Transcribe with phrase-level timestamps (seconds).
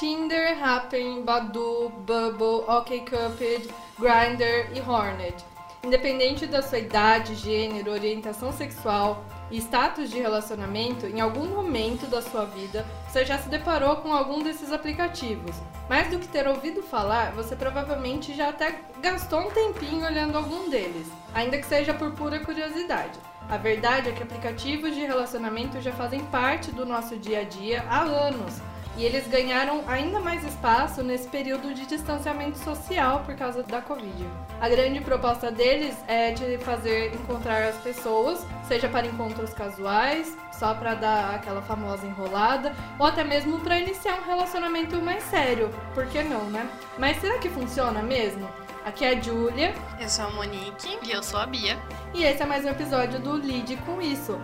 [0.00, 3.68] Tinder, Happn, Badoo, Bubble, OkCupid,
[3.98, 5.44] Grindr e Hornet.
[5.84, 12.22] Independente da sua idade, gênero, orientação sexual e status de relacionamento, em algum momento da
[12.22, 15.54] sua vida você já se deparou com algum desses aplicativos.
[15.86, 20.70] Mais do que ter ouvido falar, você provavelmente já até gastou um tempinho olhando algum
[20.70, 23.18] deles, ainda que seja por pura curiosidade.
[23.50, 27.84] A verdade é que aplicativos de relacionamento já fazem parte do nosso dia a dia
[27.86, 28.62] há anos
[28.96, 34.26] e eles ganharam ainda mais espaço nesse período de distanciamento social por causa da Covid.
[34.60, 40.74] A grande proposta deles é te fazer encontrar as pessoas, seja para encontros casuais, só
[40.74, 45.70] para dar aquela famosa enrolada, ou até mesmo para iniciar um relacionamento mais sério.
[45.94, 46.68] Por que não, né?
[46.98, 48.48] Mas será que funciona mesmo?
[48.84, 49.74] Aqui é a Júlia.
[50.00, 50.98] Eu sou a Monique.
[51.02, 51.78] E eu sou a Bia.
[52.14, 54.38] E esse é mais um episódio do Lide com Isso.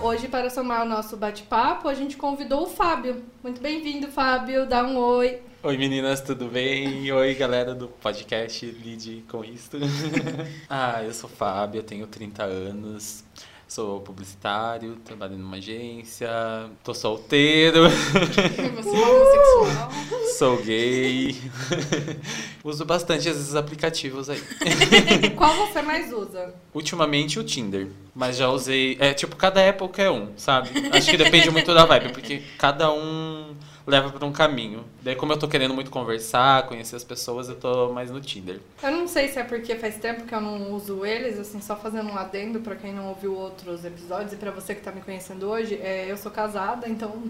[0.00, 3.24] Hoje, para somar o nosso bate-papo, a gente convidou o Fábio.
[3.42, 4.64] Muito bem-vindo, Fábio.
[4.64, 5.42] Dá um oi.
[5.60, 7.10] Oi meninas, tudo bem?
[7.10, 9.76] Oi galera do podcast Lide com Isto.
[10.70, 13.24] ah, eu sou Fábio, eu tenho 30 anos.
[13.68, 16.30] Sou publicitário, trabalho numa agência,
[16.82, 17.82] tô solteiro.
[17.90, 19.90] Você é homossexual.
[20.38, 21.36] Sou gay.
[22.64, 24.40] Uso bastante esses aplicativos aí.
[25.36, 26.54] Qual você mais usa?
[26.72, 27.88] Ultimamente o Tinder.
[28.14, 28.96] Mas já usei.
[28.98, 30.70] É tipo, cada época é um, sabe?
[30.90, 33.54] Acho que depende muito da vibe, porque cada um
[33.88, 34.84] leva para um caminho.
[35.02, 38.60] Daí, como eu tô querendo muito conversar, conhecer as pessoas, eu tô mais no Tinder.
[38.82, 41.74] Eu não sei se é porque faz tempo que eu não uso eles, assim, só
[41.74, 45.00] fazendo um adendo para quem não ouviu outros episódios e para você que tá me
[45.00, 47.10] conhecendo hoje, é, eu sou casada, então.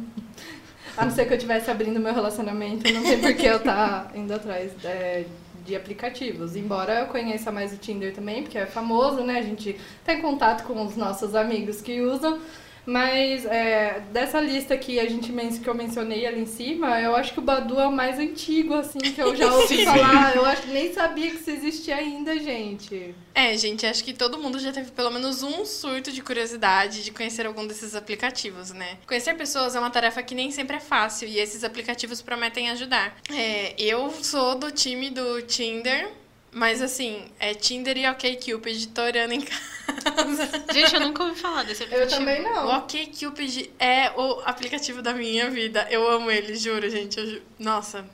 [0.97, 4.11] A não ser que eu estivesse abrindo meu relacionamento, não tem por que eu tá
[4.17, 5.27] indo atrás é,
[5.65, 6.57] de aplicativos.
[6.57, 9.39] Embora eu conheça mais o Tinder também, porque é famoso, né?
[9.39, 12.41] A gente tá em contato com os nossos amigos que usam.
[12.89, 17.35] Mas é, dessa lista que a gente que eu mencionei ali em cima, eu acho
[17.35, 20.35] que o Badu é o mais antigo, assim, que eu já ouvi falar.
[20.35, 23.15] Eu acho que nem sabia que isso existia ainda, gente.
[23.35, 27.11] É, gente, acho que todo mundo já teve pelo menos um surto de curiosidade de
[27.11, 28.97] conhecer algum desses aplicativos, né?
[29.07, 33.15] Conhecer pessoas é uma tarefa que nem sempre é fácil e esses aplicativos prometem ajudar.
[33.31, 36.09] É, eu sou do time do Tinder,
[36.53, 40.49] mas assim, é Tinder e OkCupid tô orando em casa.
[40.73, 42.15] Gente, eu nunca ouvi falar desse aplicativo.
[42.15, 42.67] Eu também não.
[42.67, 45.87] O OkCupid é o aplicativo da minha vida.
[45.91, 47.19] Eu amo ele, juro, gente.
[47.19, 47.43] Eu ju...
[47.59, 48.05] Nossa.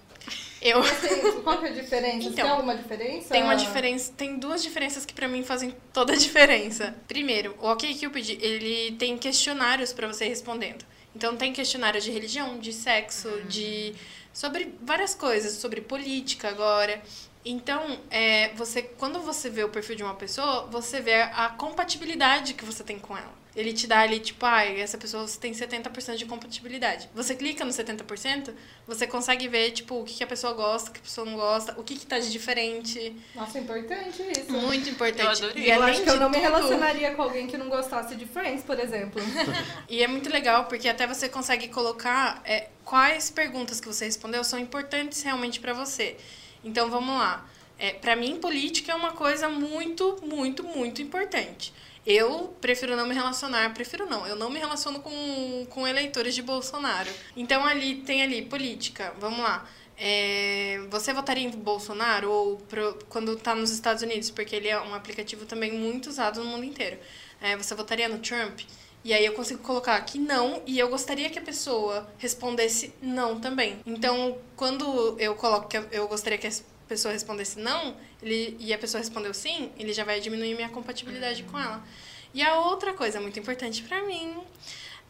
[0.61, 0.81] Eu...
[0.81, 2.29] Assim, qual que é a diferença?
[2.29, 3.29] Então, tem alguma diferença?
[3.29, 6.95] Tem uma diferença, tem duas diferenças que pra mim fazem toda a diferença.
[7.07, 10.85] Primeiro, o OkCupid, ele tem questionários pra você ir respondendo.
[11.15, 13.95] Então tem questionário de religião, de sexo, de
[14.33, 17.01] sobre várias coisas, sobre política agora.
[17.45, 22.55] Então, é, você, quando você vê o perfil de uma pessoa, você vê a compatibilidade
[22.55, 23.45] que você tem com ela.
[23.55, 27.09] Ele te dá ali, tipo, ah, essa pessoa tem 70% de compatibilidade.
[27.15, 28.53] Você clica no 70%,
[28.85, 31.37] você consegue ver, tipo, o que, que a pessoa gosta, o que a pessoa não
[31.37, 33.15] gosta, o que, que tá de diferente.
[33.33, 34.51] Nossa, é importante isso.
[34.51, 35.43] Muito importante.
[35.43, 35.65] Eu adorei.
[35.67, 38.27] E Eu acho que eu não me tudo- relacionaria com alguém que não gostasse de
[38.27, 39.23] Friends, por exemplo.
[39.89, 44.43] E é muito legal, porque até você consegue colocar é, quais perguntas que você respondeu
[44.43, 46.17] são importantes realmente pra você.
[46.65, 47.47] Então, vamos lá.
[47.79, 51.73] É, para mim, política é uma coisa muito, muito, muito importante.
[52.07, 56.43] Eu prefiro não me relacionar, prefiro não, eu não me relaciono com, com eleitores de
[56.43, 57.11] Bolsonaro.
[57.37, 59.67] Então, ali tem ali política, vamos lá.
[59.97, 64.81] É, você votaria em Bolsonaro ou pro, quando tá nos Estados Unidos, porque ele é
[64.81, 66.99] um aplicativo também muito usado no mundo inteiro.
[67.41, 68.61] É, você votaria no Trump?
[69.05, 73.39] E aí eu consigo colocar aqui não, e eu gostaria que a pessoa respondesse não
[73.39, 73.79] também.
[73.85, 76.53] Então, quando eu coloco que eu gostaria que a
[76.89, 81.43] pessoa respondesse não, ele, e a pessoa respondeu sim, ele já vai diminuir minha compatibilidade
[81.43, 81.85] com ela.
[82.33, 84.39] E a outra coisa muito importante pra mim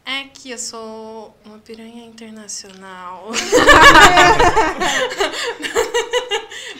[0.05, 3.29] é que eu sou uma piranha internacional.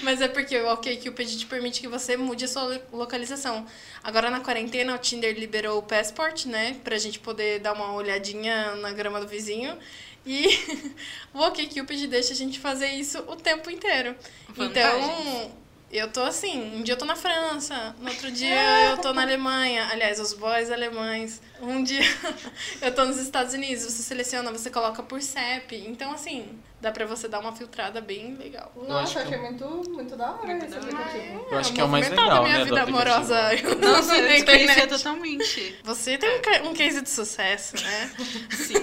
[0.04, 3.66] Mas é porque o OkCupid te permite que você mude a sua lo- localização.
[4.04, 8.76] Agora na quarentena o Tinder liberou o Passport, né, pra gente poder dar uma olhadinha
[8.76, 9.78] na grama do vizinho.
[10.26, 10.48] E
[11.34, 14.16] o OkCupid deixa a gente fazer isso o tempo inteiro.
[14.58, 15.52] Então,
[15.92, 19.22] eu tô assim, um dia eu tô na França, no outro dia eu tô na
[19.22, 19.88] Alemanha.
[19.92, 21.42] Aliás, os boys alemães.
[21.62, 22.02] Um dia
[22.82, 25.76] eu tô nos Estados Unidos, você seleciona, você coloca por CEP.
[25.88, 26.48] Então, assim,
[26.82, 28.72] dá pra você dar uma filtrada bem legal.
[28.76, 31.48] Nossa, acho que- achei muito, muito da hora Muito esse aplicativo.
[31.52, 33.36] Eu acho que é o mais legal, minha né, vida amorosa.
[33.56, 34.90] Eu não Nossa, sei eu desconhecia internet.
[34.90, 35.76] totalmente.
[35.84, 36.30] Você tem
[36.64, 38.12] um, um case de sucesso, né?
[38.52, 38.76] Sim.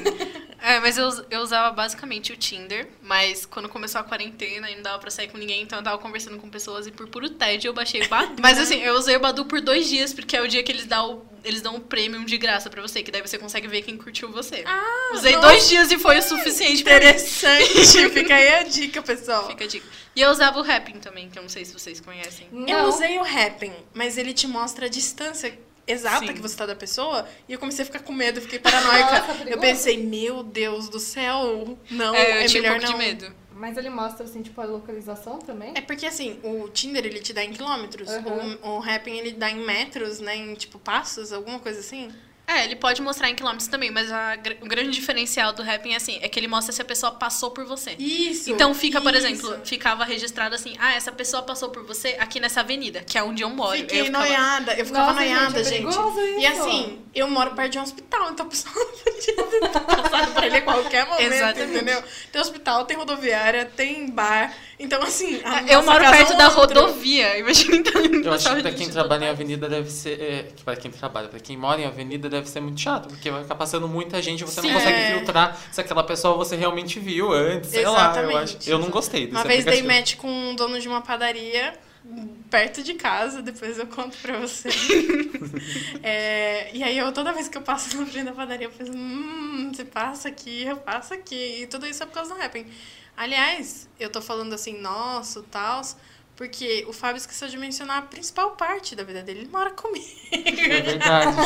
[0.64, 4.82] É, mas eu, eu usava basicamente o Tinder, mas quando começou a quarentena e não
[4.82, 7.68] dava pra sair com ninguém, então eu tava conversando com pessoas e por puro tédio
[7.70, 8.36] eu baixei o Badu.
[8.40, 10.86] mas assim, eu usei o Badu por dois dias, porque é o dia que eles
[10.86, 13.82] dão o, eles dão um prêmio de graça pra você, que daí você consegue ver
[13.82, 14.62] quem curtiu você.
[14.64, 16.98] Ah, Usei nossa, dois dias e foi o suficiente pra mim.
[16.98, 17.81] Interessante.
[18.12, 19.46] Fica aí a dica, pessoal.
[19.48, 19.86] Fica a dica.
[20.14, 22.48] E eu usava o Rapping também, que eu não sei se vocês conhecem.
[22.52, 22.68] Não.
[22.68, 26.34] Eu usei o Happn, mas ele te mostra a distância exata Sim.
[26.34, 29.20] que você tá da pessoa e eu comecei a ficar com medo, fiquei paranoica.
[29.20, 32.92] Nossa, eu pensei, meu Deus do céu, não, é, eu é tinha um melhor pouco
[32.92, 32.98] não.
[32.98, 33.34] de medo.
[33.54, 35.72] Mas ele mostra, assim, tipo, a localização também?
[35.76, 38.58] É porque assim, o Tinder ele te dá em quilômetros, Uhum.
[38.62, 42.10] o, o Happn ele dá em metros, né, em tipo passos, alguma coisa assim.
[42.46, 45.96] É, ele pode mostrar em quilômetros também, mas a o grande diferencial do Rapping é
[45.96, 47.92] assim, é que ele mostra se a pessoa passou por você.
[47.98, 48.50] Isso.
[48.50, 49.26] Então fica, por isso.
[49.26, 53.22] exemplo, ficava registrado assim, ah, essa pessoa passou por você aqui nessa avenida, que é
[53.22, 53.78] onde eu moro.
[53.78, 56.40] Fiquei eu ficava, noiada, eu ficava Nossa, noiada, gente, é gente.
[56.40, 60.44] E assim, eu moro perto de um hospital, então a pessoa podia ter passado por
[60.44, 61.74] ele a qualquer momento, Exatamente.
[61.76, 62.04] entendeu?
[62.30, 64.52] Tem hospital, tem rodoviária, tem bar.
[64.82, 66.58] Então, assim, a Ah, Eu moro perto é da antro.
[66.60, 67.38] rodovia.
[67.38, 70.20] Imagina então Eu acho que pra quem trabalha em avenida deve ser.
[70.20, 73.30] É, que pra quem trabalha, pra quem mora em avenida deve ser muito chato, porque
[73.30, 74.68] vai ficar passando muita gente e você Sim.
[74.68, 75.14] não consegue É.
[75.16, 77.70] filtrar se aquela pessoa você realmente viu antes.
[77.70, 78.56] Sei lá, eu, Exatamente.
[78.58, 81.74] acho, eu não gostei desse Uma vez dei match com um dono de uma padaria
[82.50, 84.68] perto de casa, depois eu conto pra você.
[86.02, 88.92] É, e aí eu, toda vez que eu passo na frente da padaria, eu penso,
[88.92, 91.62] hum, você passa aqui, eu passo aqui.
[91.62, 92.64] E tudo isso é por causa do Happn.
[93.22, 95.80] Aliás, eu tô falando assim, nosso, tal,
[96.42, 99.42] porque o Fábio esqueceu de mencionar a principal parte da vida dele.
[99.42, 100.04] Ele mora comigo.
[100.32, 101.36] É verdade,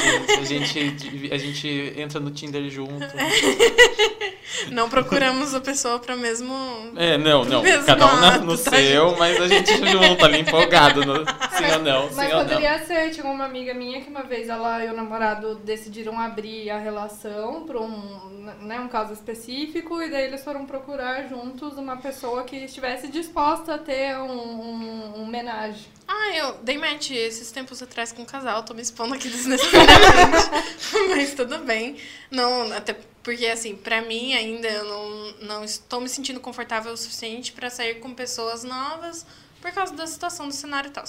[0.46, 0.78] gente.
[0.78, 3.04] A gente, a gente entra no Tinder junto.
[4.70, 6.54] Não procuramos a pessoa pra mesmo.
[6.96, 7.62] É, não, não.
[7.84, 11.04] Cada um na- no tá, seu, mas a gente junta ali empolgado.
[11.04, 12.44] No, sim ou não, sim Mas ou não.
[12.46, 16.70] poderia ser, tinha uma amiga minha que uma vez ela e o namorado decidiram abrir
[16.70, 21.96] a relação para um, né, um caso específico e daí eles foram procurar juntos uma
[21.96, 25.86] pessoa que estivesse disposta a ter um, um, um homenagem.
[26.08, 30.50] Ah, eu dei match esses tempos atrás com um casal, tô me expondo aqui desnecessariamente.
[31.10, 31.96] mas tudo bem.
[32.30, 36.96] Não, até porque, assim, pra mim ainda eu não, não estou me sentindo confortável o
[36.96, 39.26] suficiente pra sair com pessoas novas
[39.60, 41.04] por causa da situação do cenário e tal.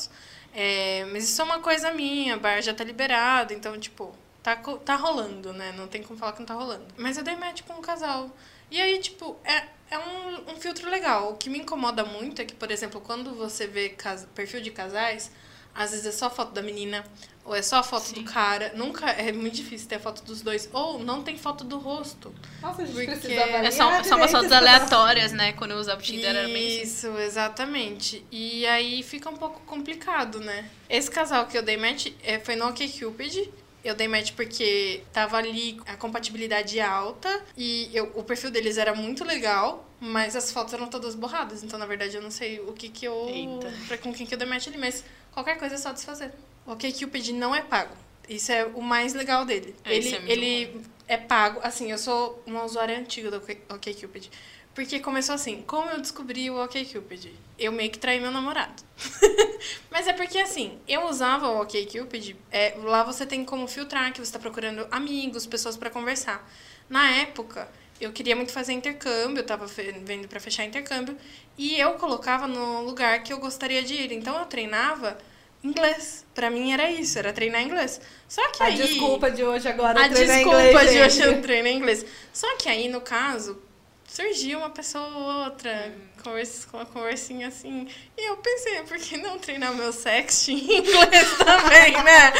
[0.53, 4.55] É, mas isso é uma coisa minha, o bar já tá liberado, então, tipo, tá,
[4.55, 5.71] tá rolando, né?
[5.77, 6.85] Não tem como falar que não tá rolando.
[6.97, 8.31] Mas eu dei match com um casal.
[8.69, 11.31] E aí, tipo, é, é um, um filtro legal.
[11.31, 14.71] O que me incomoda muito é que, por exemplo, quando você vê cas- perfil de
[14.71, 15.31] casais,
[15.73, 17.05] às vezes é só foto da menina,
[17.45, 18.73] ou é só foto do cara.
[18.75, 20.67] Nunca é muito difícil ter a foto dos dois.
[20.73, 22.33] Ou não tem foto do rosto.
[22.61, 25.53] Nossa, a gente Porque precisa avaliar É só, umas fotos aleatórias, né?
[25.53, 26.81] Quando eu usava o Tinder era bem assim.
[26.81, 28.25] Isso, exatamente.
[28.31, 30.69] E aí fica um pouco complicado, né?
[30.89, 33.49] Esse casal que eu dei match é, foi no OkCupid.
[33.87, 38.93] Eu dei match porque tava ali a compatibilidade alta e eu- o perfil deles era
[38.93, 41.63] muito legal, mas as fotos eram todas borradas.
[41.63, 43.27] Então, na verdade, eu não sei o que que eu...
[43.29, 43.73] Eita.
[43.87, 46.31] Pra, com quem que eu dei match ali, mas qualquer coisa é só desfazer.
[46.65, 47.95] O OkCupid não é pago.
[48.27, 49.73] Isso é o mais legal dele.
[49.85, 51.59] É, ele isso é ele é pago.
[51.63, 54.29] Assim, eu sou uma usuária antiga do Ok- OkCupid.
[54.73, 57.33] Porque começou assim, como eu descobri o OkCupid?
[57.57, 58.83] Eu meio que traí meu namorado.
[59.89, 64.19] Mas é porque assim, eu usava o OkCupid, é, lá você tem como filtrar que
[64.19, 66.47] você está procurando amigos, pessoas para conversar.
[66.87, 67.67] Na época,
[67.99, 71.17] eu queria muito fazer intercâmbio, eu tava vendo para fechar intercâmbio,
[71.57, 74.11] e eu colocava no lugar que eu gostaria de ir.
[74.11, 75.17] Então eu treinava
[75.63, 76.25] inglês.
[76.33, 77.99] Pra mim era isso, era treinar inglês.
[78.27, 81.21] Só que A aí desculpa de hoje agora a é treinar desculpa inglês, de hoje
[81.21, 82.05] eu treino inglês.
[82.31, 83.59] Só que aí, no caso,
[84.07, 85.93] surgiu uma pessoa ou outra,
[86.23, 87.87] conversa, com uma conversinha assim.
[88.17, 92.33] E eu pensei, por que não treinar meu sexting em inglês também, né?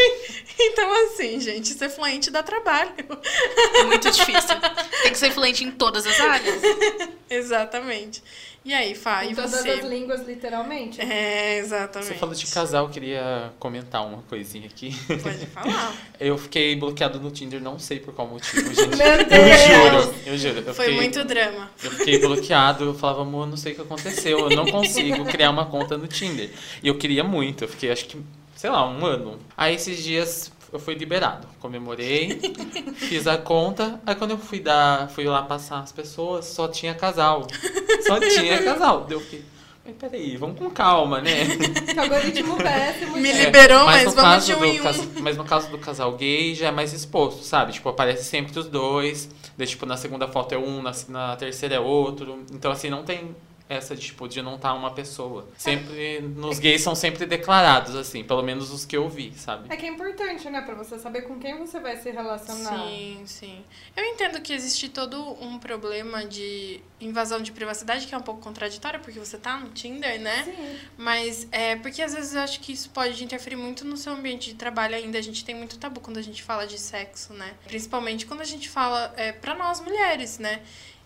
[0.58, 2.92] então, assim, gente, ser fluente dá trabalho.
[3.74, 4.60] É muito difícil.
[5.02, 6.62] Tem que ser fluente em todas as áreas.
[7.30, 8.22] Exatamente.
[8.68, 9.70] E aí, Fá, e Em todas você?
[9.70, 11.00] as línguas, literalmente.
[11.00, 12.12] É, exatamente.
[12.12, 14.94] Você falou de casal, eu queria comentar uma coisinha aqui.
[15.22, 15.94] Pode falar.
[16.20, 18.94] Eu fiquei bloqueado no Tinder, não sei por qual motivo, gente.
[18.94, 20.02] Meu Eu Deus!
[20.04, 20.58] juro, eu juro.
[20.66, 21.70] Eu Foi fiquei, muito drama.
[21.82, 25.48] Eu fiquei bloqueado, eu falava, amor, não sei o que aconteceu, eu não consigo criar
[25.48, 26.50] uma conta no Tinder.
[26.82, 28.20] E eu queria muito, eu fiquei acho que,
[28.54, 29.38] sei lá, um ano.
[29.56, 32.38] Aí esses dias eu fui liberado, comemorei,
[32.96, 36.94] fiz a conta, aí quando eu fui dar, fui lá passar as pessoas, só tinha
[36.94, 37.46] casal.
[38.06, 39.04] Só tinha casal.
[39.04, 39.44] Daí Eu fiquei,
[39.84, 41.46] mas peraí, vamos com calma, né?
[41.92, 43.16] Que algoritmo péssimo.
[43.16, 43.46] Me gente.
[43.46, 44.82] liberou, mas no vamos caso de um do em um.
[44.82, 47.72] cas- Mas no caso do casal gay já é mais exposto, sabe?
[47.72, 49.30] Tipo, aparece sempre os dois.
[49.56, 52.44] Daí, tipo, na segunda foto é um, na, na terceira é outro.
[52.52, 53.34] Então, assim, não tem
[53.68, 55.46] essa de, tipo, de não estar uma pessoa.
[55.56, 59.72] Sempre, nos gays são sempre declarados, assim, pelo menos os que eu vi, sabe?
[59.72, 60.62] É que é importante, né?
[60.62, 62.86] Pra você saber com quem você vai se relacionar.
[62.86, 63.64] Sim, sim.
[63.94, 68.40] Eu entendo que existe todo um problema de invasão de privacidade, que é um pouco
[68.40, 70.44] contraditório, porque você tá no Tinder, né?
[70.44, 70.78] Sim.
[70.96, 74.50] Mas é porque às vezes eu acho que isso pode interferir muito no seu ambiente
[74.50, 75.18] de trabalho ainda.
[75.18, 77.54] A gente tem muito tabu quando a gente fala de sexo, né?
[77.66, 80.62] Principalmente quando a gente fala é, para nós mulheres, né?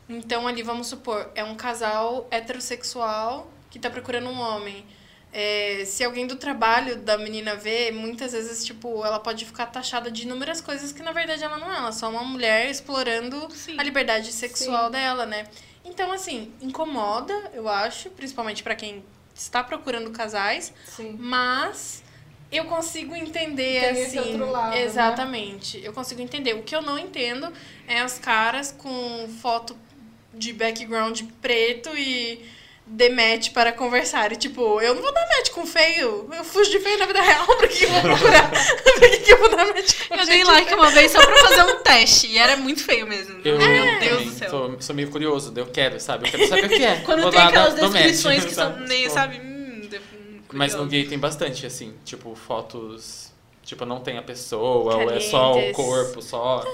[0.09, 4.85] Então ali, vamos supor, é um casal heterossexual que tá procurando um homem.
[5.33, 10.11] É, se alguém do trabalho da menina vê, muitas vezes, tipo, ela pode ficar taxada
[10.11, 11.77] de inúmeras coisas que na verdade ela não é.
[11.79, 13.79] Ela é só uma mulher explorando Sim.
[13.79, 14.93] a liberdade sexual Sim.
[14.93, 15.47] dela, né?
[15.85, 19.03] Então, assim, incomoda, eu acho, principalmente pra quem
[19.35, 21.17] está procurando casais, Sim.
[21.19, 22.03] mas
[22.53, 24.33] eu consigo entender, Tem esse assim.
[24.33, 24.83] outro lado, né?
[24.83, 25.83] exatamente.
[25.83, 26.53] Eu consigo entender.
[26.55, 27.51] O que eu não entendo
[27.89, 29.75] é os caras com foto
[30.35, 32.45] de background preto e
[32.87, 34.33] demete para conversar.
[34.33, 36.29] E, tipo, eu não vou dar match com feio.
[36.33, 37.47] Eu fujo de feio na vida real.
[37.57, 38.51] Pra que eu vou procurar?
[38.51, 41.63] pra que eu vou dar match com Eu dei like uma vez só pra fazer
[41.73, 42.27] um teste.
[42.27, 43.41] E era muito feio mesmo.
[43.45, 44.51] Eu Meu Deus do céu.
[44.51, 46.27] Sou, sou meio curioso, eu quero, sabe?
[46.27, 46.97] Eu quero saber o que é.
[47.05, 49.37] Quando Vou tem aquelas match, descrições que são nem, Tipo, sabe?
[49.39, 53.33] Hum, de- hum, Mas no gay tem bastante, assim, tipo, fotos.
[53.65, 56.65] Tipo, não tem a pessoa, ou é só o corpo, só.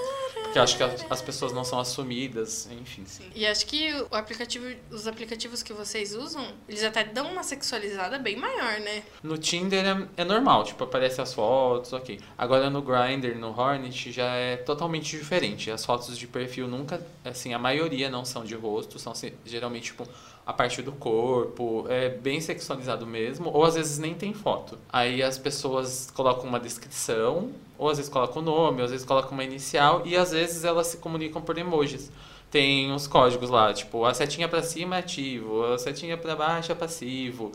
[0.49, 3.03] Porque eu acho que as, as pessoas não são assumidas, enfim.
[3.05, 3.29] Sim.
[3.35, 8.17] E acho que o aplicativo, os aplicativos que vocês usam, eles até dão uma sexualizada
[8.17, 9.03] bem maior, né?
[9.21, 12.19] No Tinder é, é normal, tipo, aparece as fotos, ok.
[12.35, 15.69] Agora no Grindr, no Hornet, já é totalmente diferente.
[15.69, 19.13] As fotos de perfil nunca, assim, a maioria não são de rosto, são
[19.45, 20.07] geralmente, tipo,
[20.45, 24.79] a parte do corpo, é bem sexualizado mesmo, ou às vezes nem tem foto.
[24.91, 29.05] Aí as pessoas colocam uma descrição, ou às vezes colocam o nome, ou às vezes
[29.05, 32.11] colocam uma inicial, e às vezes elas se comunicam por emojis.
[32.51, 36.71] Tem uns códigos lá, tipo, a setinha pra cima é ativo, a setinha pra baixo
[36.71, 37.51] é passivo,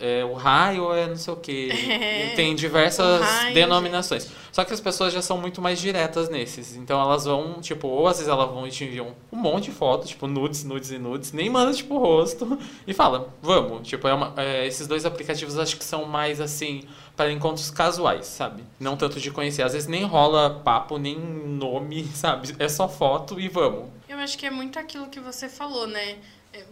[0.00, 1.68] é, o raio é não sei o que.
[2.34, 4.28] Tem O diversas raio, denominações.
[4.50, 6.74] Só que as pessoas já são muito mais diretas nesses.
[6.76, 9.72] Então elas vão, tipo, ou às vezes elas vão e te enviam um monte de
[9.72, 13.86] fotos, tipo, nudes, nudes e nudes, nem manda, tipo, o rosto, e fala, vamos.
[13.86, 16.82] Tipo, é uma- é, esses dois aplicativos acho que são mais assim,
[17.16, 18.64] para encontros casuais, sabe?
[18.78, 19.62] Não tanto de conhecer.
[19.62, 22.54] Às vezes nem rola papo, nem nome, sabe?
[22.58, 23.88] É só foto e vamos.
[24.08, 26.16] Eu acho que é muito aquilo que você falou, né?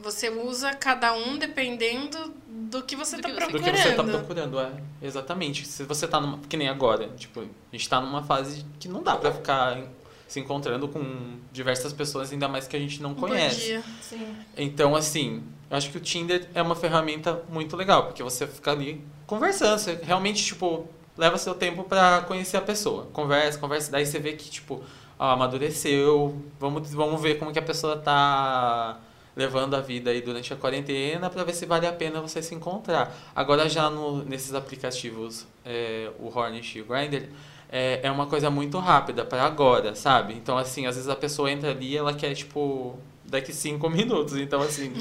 [0.01, 3.75] Você usa cada um dependendo do que você Do tá que você- Do procurando.
[3.75, 4.73] que você tá procurando, é.
[5.01, 5.67] Exatamente.
[5.67, 6.39] Se você tá numa.
[6.49, 7.09] Que nem agora.
[7.17, 9.81] Tipo, a gente tá numa fase que não dá pra ficar
[10.27, 13.61] se encontrando com diversas pessoas, ainda mais que a gente não conhece.
[13.61, 13.83] dia.
[14.03, 14.35] Sim.
[14.57, 18.73] Então, assim, eu acho que o Tinder é uma ferramenta muito legal, porque você fica
[18.73, 23.07] ali conversando, você realmente, tipo, leva seu tempo pra conhecer a pessoa.
[23.13, 24.83] Conversa, conversa, daí você vê que, tipo,
[25.19, 29.01] ó, amadureceu, vamos, vamos ver como que a pessoa tá
[29.39, 32.57] levando a vida aí durante a quarentena pra ver se vale a pena você se
[32.57, 33.15] encontrar.
[33.35, 37.29] Agora já no, nesses aplicativos, é, o Hornet e o Grindr,
[37.71, 40.35] é, é uma coisa muito rápida para agora, sabe?
[40.35, 44.37] Então, assim, às vezes a pessoa entra ali ela quer, tipo, daqui cinco minutos.
[44.37, 44.93] Então, assim,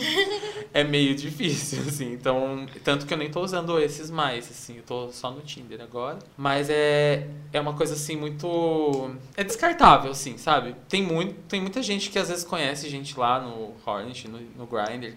[0.74, 2.14] é meio difícil, assim.
[2.14, 4.78] Então, tanto que eu nem tô usando esses mais, assim.
[4.78, 6.20] Eu tô só no Tinder agora.
[6.38, 9.12] Mas é, é uma coisa, assim, muito...
[9.36, 10.76] É descartável, assim, sabe?
[10.88, 14.68] Tem, muito, tem muita gente que às vezes conhece gente lá no Hornet, no, no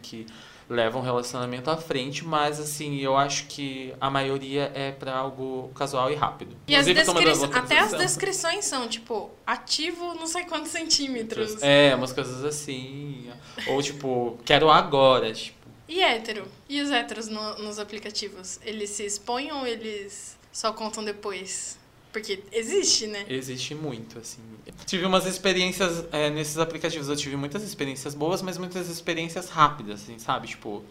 [0.01, 0.27] que
[0.71, 5.69] leva um relacionamento à frente, mas assim, eu acho que a maioria é pra algo
[5.75, 6.57] casual e rápido.
[6.69, 7.59] E as Inclusive, descri...
[7.59, 11.61] até as descrições são, tipo, ativo não sei quantos centímetros.
[11.61, 13.29] É, umas coisas assim.
[13.67, 15.59] Ou tipo, quero agora, tipo.
[15.89, 16.47] E hétero?
[16.69, 18.61] E os héteros no- nos aplicativos?
[18.65, 21.77] Eles se expõem ou eles só contam depois?
[22.13, 23.25] Porque existe, né?
[23.29, 24.41] Existe muito, assim.
[24.85, 27.09] Tive umas experiências é, nesses aplicativos.
[27.09, 30.49] Eu tive muitas experiências boas, mas muitas experiências rápidas, assim, sabe?
[30.49, 30.83] Tipo,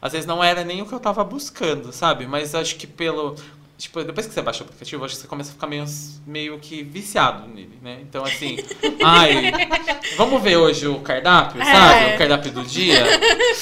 [0.00, 2.26] às vezes não era nem o que eu tava buscando, sabe?
[2.26, 3.34] Mas acho que pelo.
[3.78, 5.84] Tipo, depois que você baixa o aplicativo, acho que você começa a ficar meio,
[6.26, 8.00] meio que viciado nele, né?
[8.02, 8.56] Então, assim,
[9.04, 9.52] ai,
[10.16, 12.10] vamos ver hoje o cardápio, sabe?
[12.10, 12.14] É.
[12.14, 13.04] O cardápio do dia.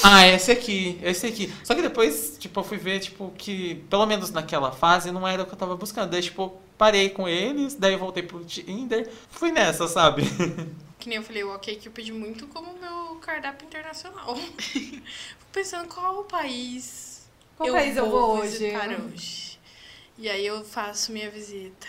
[0.03, 1.53] Ah, esse aqui, esse aqui.
[1.63, 5.43] Só que depois, tipo, eu fui ver, tipo, que pelo menos naquela fase não era
[5.43, 6.09] o que eu tava buscando.
[6.09, 10.23] Daí, tipo, parei com eles, daí eu voltei pro Tinder, fui nessa, sabe?
[10.99, 14.35] Que nem eu falei, o OK que eu pedi muito como meu cardápio internacional.
[14.57, 15.01] Fico
[15.51, 18.51] pensando qual país Qual país eu vou hoje?
[18.57, 19.59] visitar hoje.
[20.17, 21.87] E aí eu faço minha visita.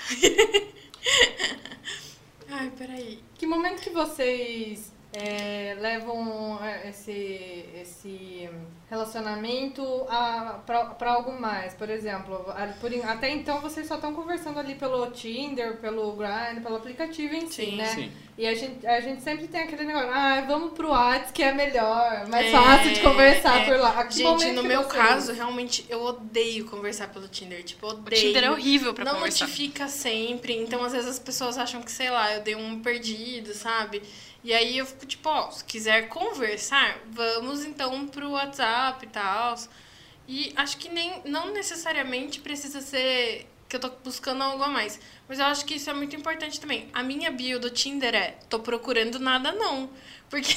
[2.51, 3.23] Ai, peraí.
[3.35, 8.49] Que momento que vocês é, levam esse, esse
[8.91, 11.75] relacionamento a, pra, pra algo mais.
[11.75, 12.45] Por exemplo,
[12.81, 17.47] por, até então vocês só estão conversando ali pelo Tinder, pelo Grindr, pelo aplicativo em
[17.47, 17.77] si, Sim.
[17.77, 17.87] né?
[17.95, 18.13] Sim.
[18.37, 21.53] E a gente, a gente sempre tem aquele negócio, ah, vamos pro WhatsApp que é
[21.53, 23.65] melhor, mais É, fácil de conversar é.
[23.65, 24.05] por lá.
[24.05, 27.65] Que Gente, no meu caso, realmente, eu odeio conversar pelo Tinder.
[27.65, 28.23] Tipo, O odeio.
[28.23, 29.45] Tinder é horrível pra não conversar.
[29.47, 33.53] notifica sempre, então às vezes as pessoas acham que, sei lá, eu dei um perdido,
[33.53, 34.03] sabe?
[34.45, 39.57] E aí eu fico tipo, ó, se quiser conversar, vamos então pro WhatsApp e tal.
[40.27, 44.99] E acho que nem não necessariamente precisa ser que eu tô buscando algo a mais.
[45.29, 46.89] Mas eu acho que isso é muito importante também.
[46.93, 49.91] A minha bio do Tinder é tô procurando nada não.
[50.29, 50.55] Porque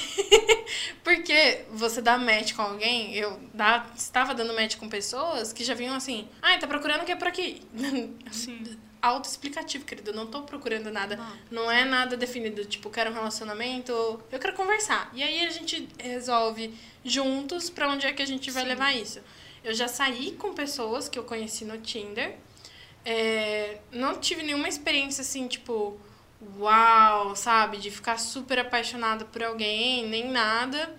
[1.02, 5.72] porque você dá match com alguém, eu dá, estava dando match com pessoas que já
[5.72, 7.62] vinham assim: "Ah, tá procurando o que por aqui?"
[8.30, 8.78] Sim.
[9.02, 10.10] Autoexplicativo, querido.
[10.10, 11.16] Eu não tô procurando nada.
[11.16, 11.64] Não.
[11.64, 12.64] Não é nada definido.
[12.64, 13.92] Tipo, quero um relacionamento.
[14.30, 15.10] Eu quero conversar.
[15.12, 16.72] E aí a gente resolve
[17.04, 18.68] juntos pra onde é que a gente vai Sim.
[18.68, 19.20] levar isso.
[19.64, 22.36] Eu já saí com pessoas que eu conheci no Tinder.
[23.04, 25.98] É, não tive nenhuma experiência assim, tipo,
[26.58, 27.78] uau, sabe?
[27.78, 30.94] De ficar super apaixonada por alguém, nem nada.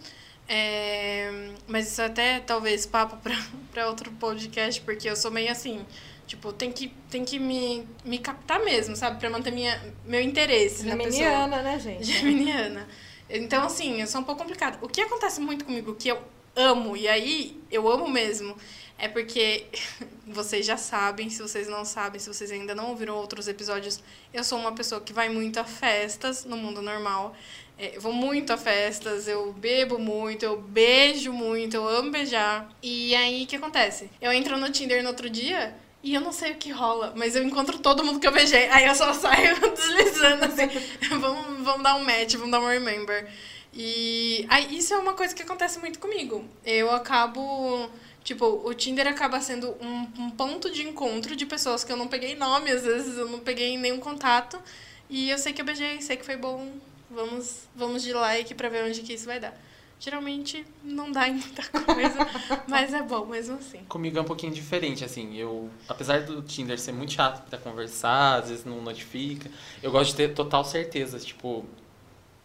[0.48, 3.18] É, mas isso até talvez papo
[3.72, 5.86] pra outro podcast, porque eu sou meio assim.
[6.26, 9.20] Tipo, tem que, tem que me, me captar mesmo, sabe?
[9.20, 11.12] Pra manter minha, meu interesse na pessoa.
[11.12, 12.04] Geminiana, né, gente?
[12.04, 12.88] Geminiana.
[13.30, 14.78] Então, assim, eu sou um pouco complicado.
[14.82, 16.22] O que acontece muito comigo, que eu
[16.56, 18.56] amo, e aí eu amo mesmo,
[18.98, 19.66] é porque
[20.26, 24.02] vocês já sabem, se vocês não sabem, se vocês ainda não ouviram outros episódios,
[24.34, 27.36] eu sou uma pessoa que vai muito a festas no mundo normal.
[27.78, 32.70] É, eu vou muito a festas, eu bebo muito, eu beijo muito, eu amo beijar.
[32.82, 34.10] E aí, o que acontece?
[34.22, 37.34] Eu entro no Tinder no outro dia e eu não sei o que rola, mas
[37.34, 38.68] eu encontro todo mundo que eu beijei.
[38.68, 40.68] Aí eu só saio deslizando assim.
[41.18, 43.26] vamos, vamos dar um match, vamos dar um remember.
[43.74, 46.46] E aí, isso é uma coisa que acontece muito comigo.
[46.66, 47.90] Eu acabo.
[48.22, 52.08] Tipo, o Tinder acaba sendo um, um ponto de encontro de pessoas que eu não
[52.08, 54.62] peguei nome, às vezes eu não peguei nenhum contato.
[55.10, 56.70] E eu sei que eu beijei, sei que foi bom.
[57.10, 59.58] Vamos, vamos de like pra ver onde que isso vai dar.
[60.04, 62.28] Geralmente não dá em muita coisa,
[62.68, 63.78] mas é bom mesmo assim.
[63.88, 65.38] Comigo é um pouquinho diferente, assim.
[65.38, 69.50] Eu, apesar do Tinder ser muito chato pra conversar, às vezes não notifica,
[69.82, 71.64] eu gosto de ter total certeza, tipo,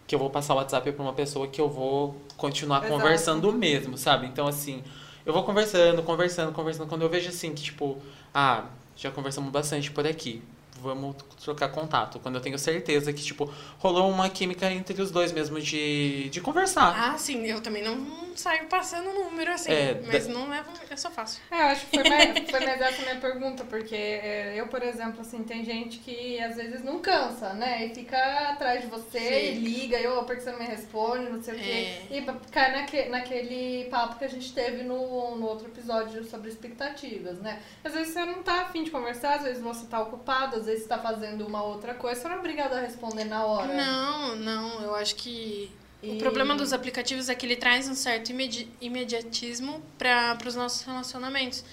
[0.07, 2.93] que eu vou passar o WhatsApp pra uma pessoa que eu vou continuar Exato.
[2.95, 4.29] conversando mesmo, sabe?
[4.29, 4.85] Então, assim,
[5.27, 6.89] eu vou conversando, conversando, conversando.
[6.89, 7.99] Quando eu vejo assim que, tipo,
[8.33, 10.45] ah, já conversamos bastante por aqui.
[10.81, 12.19] Vamos trocar contato.
[12.21, 16.41] Quando eu tenho certeza que, tipo, rolou uma química entre os dois mesmo de, de
[16.41, 16.95] conversar.
[16.97, 21.11] Ah, sim, eu também não saio passando número assim, É, mas não levo, é só
[21.11, 21.41] fácil.
[21.51, 24.83] É, eu acho que foi mais, foi mais essa minha pergunta, porque é, eu, por
[24.83, 27.87] exemplo, assim, tem gente que às vezes não cansa, né?
[27.87, 28.17] E fica
[28.51, 29.61] atrás de você e Sim.
[29.61, 31.63] liga, eu, por que você não me responde, não sei o É.
[31.63, 31.89] quê.
[32.11, 37.39] E cai naque, naquele papo que a gente teve no, no outro episódio sobre expectativas,
[37.41, 37.61] né?
[37.85, 40.85] Às vezes você não tá afim de conversar, às vezes você tá ocupado, às vezes
[40.85, 43.75] você tá fazendo uma outra coisa, você não é obrigado a responder na hora.
[43.75, 45.71] Não, não, eu acho que
[46.03, 50.55] E- o problema dos aplicativos é que ele traz um certo imedi imediatismo para os
[50.55, 51.65] nossos relacionamentos.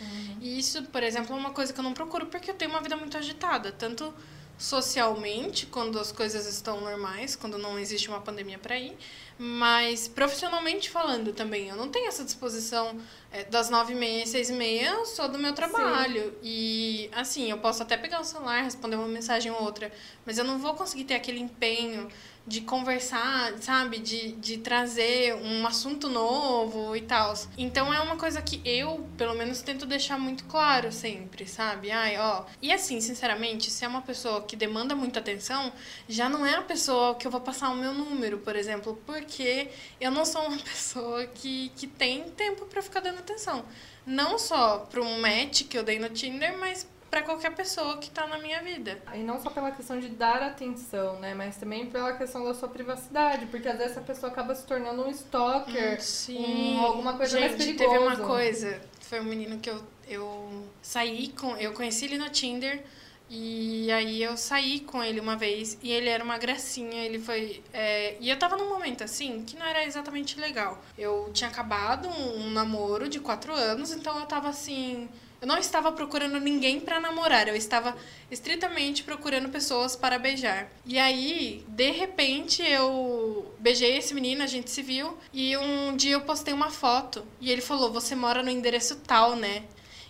[0.41, 2.81] E isso, por exemplo, é uma coisa que eu não procuro porque eu tenho uma
[2.81, 4.12] vida muito agitada, tanto
[4.58, 8.97] socialmente, quando as coisas estão normais, quando não existe uma pandemia para ir,
[9.38, 11.67] mas profissionalmente falando também.
[11.69, 12.97] Eu não tenho essa disposição
[13.36, 16.34] é, das nove e meia, seis e meia, eu sou do meu trabalho.
[16.41, 19.91] E, assim, eu posso até pegar o celular, responder uma mensagem ou outra,
[20.26, 22.08] mas eu não vou conseguir ter aquele empenho
[22.48, 23.98] de conversar, sabe?
[23.98, 27.34] De, de trazer um assunto novo e tal.
[27.58, 31.89] Então é uma coisa que eu, pelo menos, tento deixar muito claro sempre, sabe?
[31.89, 32.43] Ai, ó.
[32.62, 35.74] E assim, sinceramente, se é uma pessoa que demanda muita atenção,
[36.08, 39.69] já não é a pessoa que eu vou passar o meu número, por exemplo, porque
[40.00, 43.65] eu não sou uma pessoa que, que tem tempo pra ficar dando atenção.
[44.05, 48.09] Não só pra um match que eu dei no Tinder, mas pra qualquer pessoa que
[48.09, 48.99] tá na minha vida.
[49.13, 51.33] E não só pela questão de dar atenção, né?
[51.33, 53.45] Mas também pela questão da sua privacidade.
[53.47, 56.01] Porque às vezes a pessoa acaba se tornando um stalker.
[56.01, 56.77] Sim.
[56.77, 58.23] um- alguma coisa mais Gente, teve uma perigosa.
[58.27, 58.81] coisa.
[59.01, 61.55] Foi um menino que eu, eu saí com.
[61.57, 62.83] Eu conheci ele no Tinder.
[63.29, 65.77] E aí eu saí com ele uma vez.
[65.81, 67.03] E ele era uma gracinha.
[67.03, 67.63] Ele foi.
[67.73, 70.83] é, e eu tava num momento assim que não era exatamente legal.
[70.97, 75.09] Eu tinha acabado um, namoro de quatro anos, então eu tava assim.
[75.41, 77.95] Eu não estava procurando ninguém pra namorar, eu estava
[78.31, 80.71] estritamente procurando pessoas para beijar.
[80.85, 86.13] E aí, de repente, eu beijei esse menino, a gente se viu, e um dia
[86.13, 89.63] eu postei uma foto e ele falou: "Você mora no endereço tal, né?"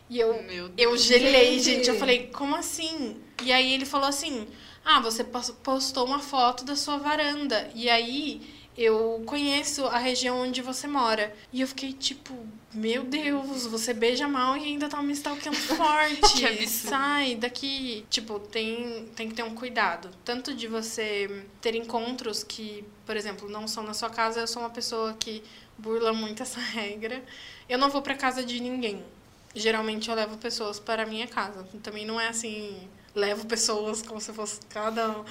[0.09, 0.33] E eu
[0.77, 1.89] eu gelei, Gente.
[1.89, 4.47] Eu falei: "Como assim?" E aí ele falou assim:
[4.83, 8.41] "Ah, você pos- postou uma foto da sua varanda." E aí
[8.77, 11.33] eu conheço a região onde você mora.
[11.51, 12.33] E eu fiquei tipo,
[12.73, 16.33] meu Deus, você beija mal e ainda tá me stalkeando forte.
[16.39, 16.89] Que absurdo.
[16.89, 18.05] Sai daqui.
[18.09, 20.11] Tipo, tem, tem que ter um cuidado.
[20.25, 24.41] Tanto de você ter encontros que, por exemplo, não são na sua casa.
[24.41, 25.41] Eu sou uma pessoa que
[25.77, 27.23] burla muito essa regra.
[27.69, 29.01] Eu não vou pra casa de ninguém.
[29.55, 31.65] Geralmente eu levo pessoas para a minha casa.
[31.81, 35.23] Também não é assim, levo pessoas como se fosse cada,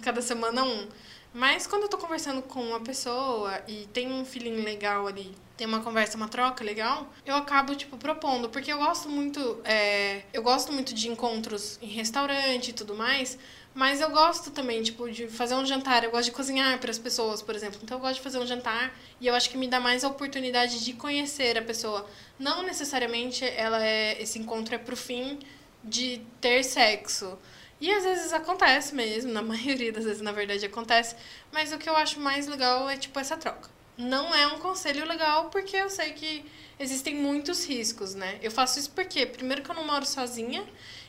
[0.00, 0.88] cada semana um.
[1.34, 5.66] Mas quando eu tô conversando com uma pessoa e tem um feeling legal ali, tem
[5.66, 8.50] uma conversa, uma troca legal, eu acabo, tipo, propondo.
[8.50, 9.60] Porque eu gosto muito.
[9.64, 13.38] é, eu gosto muito de encontros em restaurante e tudo mais.
[13.74, 16.04] Mas eu gosto também, tipo, de fazer um jantar.
[16.04, 17.80] Eu gosto de cozinhar para as pessoas, por exemplo.
[17.82, 20.08] Então eu gosto de fazer um jantar e eu acho que me dá mais a
[20.08, 22.06] oportunidade de conhecer a pessoa.
[22.38, 25.38] Não necessariamente ela é esse encontro é pro fim
[25.82, 27.38] de ter sexo.
[27.80, 31.16] E às vezes acontece mesmo, na maioria das vezes, na verdade, acontece.
[31.50, 33.70] Mas o que eu acho mais legal é, tipo, essa troca.
[33.96, 36.44] Não é um conselho legal porque eu sei que
[36.78, 38.38] existem muitos riscos, né?
[38.42, 40.64] Eu faço isso porque, primeiro, que eu não moro sozinha.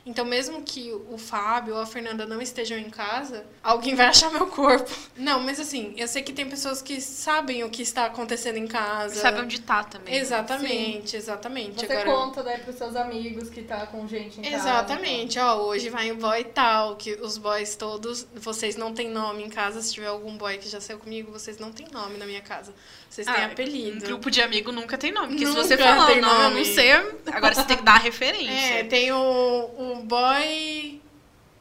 [0.06, 4.30] Então, mesmo que o Fábio ou a Fernanda não estejam em casa, alguém vai achar
[4.30, 4.92] meu corpo.
[5.16, 8.68] Não, mas assim, eu sei que tem pessoas que sabem o que está acontecendo em
[8.68, 9.16] casa.
[9.16, 10.14] Sabe onde tá também.
[10.14, 10.20] né?
[10.20, 11.86] Exatamente, exatamente.
[11.86, 14.56] Você Agora, conta daí pros seus amigos que tá com gente em casa.
[14.56, 19.42] Exatamente, ó, hoje vai o boy tal, que os boys todos, vocês não têm nome
[19.46, 22.26] em casa, se tiver algum boy que já saiu comigo, vocês não têm nome na
[22.26, 22.74] minha casa.
[23.10, 23.98] Vocês têm Ah, apelido.
[23.98, 25.28] Um grupo de amigo nunca tem nome.
[25.30, 26.56] Porque se você falar o nome, eu nome.
[26.58, 26.92] não sei.
[27.32, 28.80] Agora você tem que dar a referência.
[28.80, 31.02] É, tem o, o boy.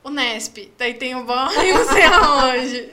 [0.04, 0.72] O Nesp.
[0.76, 1.36] Daí tem o boy
[1.72, 2.88] não sei aonde.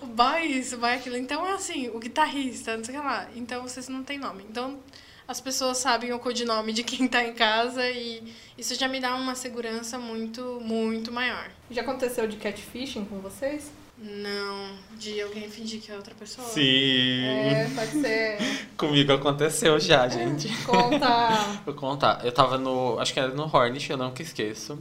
[0.00, 1.16] o boy isso, o boy aquilo.
[1.16, 3.28] Então, assim, o guitarrista, não sei o que lá.
[3.34, 4.44] Então, vocês não têm nome.
[4.48, 4.78] Então,
[5.26, 9.14] as pessoas sabem o codinome de quem tá em casa e isso já me dá
[9.14, 11.50] uma segurança muito, muito maior.
[11.70, 13.70] Já aconteceu de catfishing com vocês?
[14.02, 16.46] Não, de alguém fingir que é outra pessoa.
[16.48, 17.24] Sim.
[17.24, 18.38] É, pode ser.
[18.76, 20.48] Comigo aconteceu já, gente.
[20.64, 21.28] Conta.
[21.64, 22.24] Vou contar.
[22.24, 22.98] Eu tava no.
[22.98, 24.76] Acho que era no Hornish, eu nunca esqueço.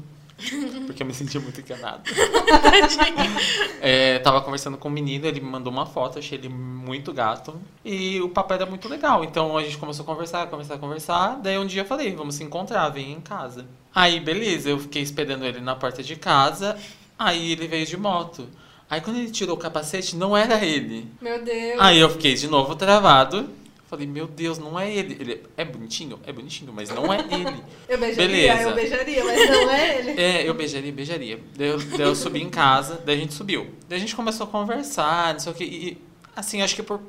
[0.87, 2.01] Porque eu me senti muito enganado.
[3.79, 7.61] é, tava conversando com um menino, ele me mandou uma foto, achei ele muito gato.
[7.85, 9.23] E o papo era muito legal.
[9.23, 11.39] Então a gente começou a conversar, conversar, conversar.
[11.43, 13.67] Daí um dia eu falei, vamos se encontrar, vem em casa.
[13.93, 16.75] Aí, beleza, eu fiquei esperando ele na porta de casa.
[17.19, 18.49] Aí ele veio de moto.
[18.91, 21.07] Aí quando ele tirou o capacete, não era ele.
[21.21, 21.79] Meu Deus.
[21.79, 23.49] Aí eu fiquei de novo travado.
[23.87, 25.15] Falei, meu Deus, não é ele.
[25.17, 26.19] Ele é bonitinho?
[26.27, 27.63] É bonitinho, mas não é ele.
[27.87, 28.69] Eu beijaria, Beleza.
[28.69, 30.11] eu beijaria, mas não é ele.
[30.21, 31.39] É, eu beijaria, beijaria.
[31.57, 33.67] Daí eu, daí eu subi em casa, daí a gente subiu.
[33.87, 35.63] Daí a gente começou a conversar, não sei o que.
[35.63, 35.97] E,
[36.35, 36.99] assim, acho que por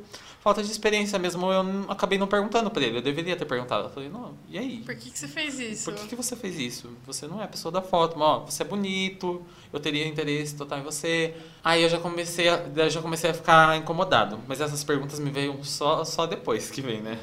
[0.43, 2.99] falta de experiência mesmo, eu acabei não perguntando pra ele.
[2.99, 3.85] Eu deveria ter perguntado.
[3.85, 4.79] Eu falei, não, e aí?
[4.85, 5.85] Por que, que você fez isso?
[5.85, 6.91] Por que, que você fez isso?
[7.07, 9.41] Você não é a pessoa da foto, mas ó, você é bonito,
[9.73, 11.35] eu teria interesse total em você.
[11.63, 14.41] Aí eu já comecei a, eu já comecei a ficar incomodado.
[14.49, 17.19] Mas essas perguntas me veio só, só depois que vem, né?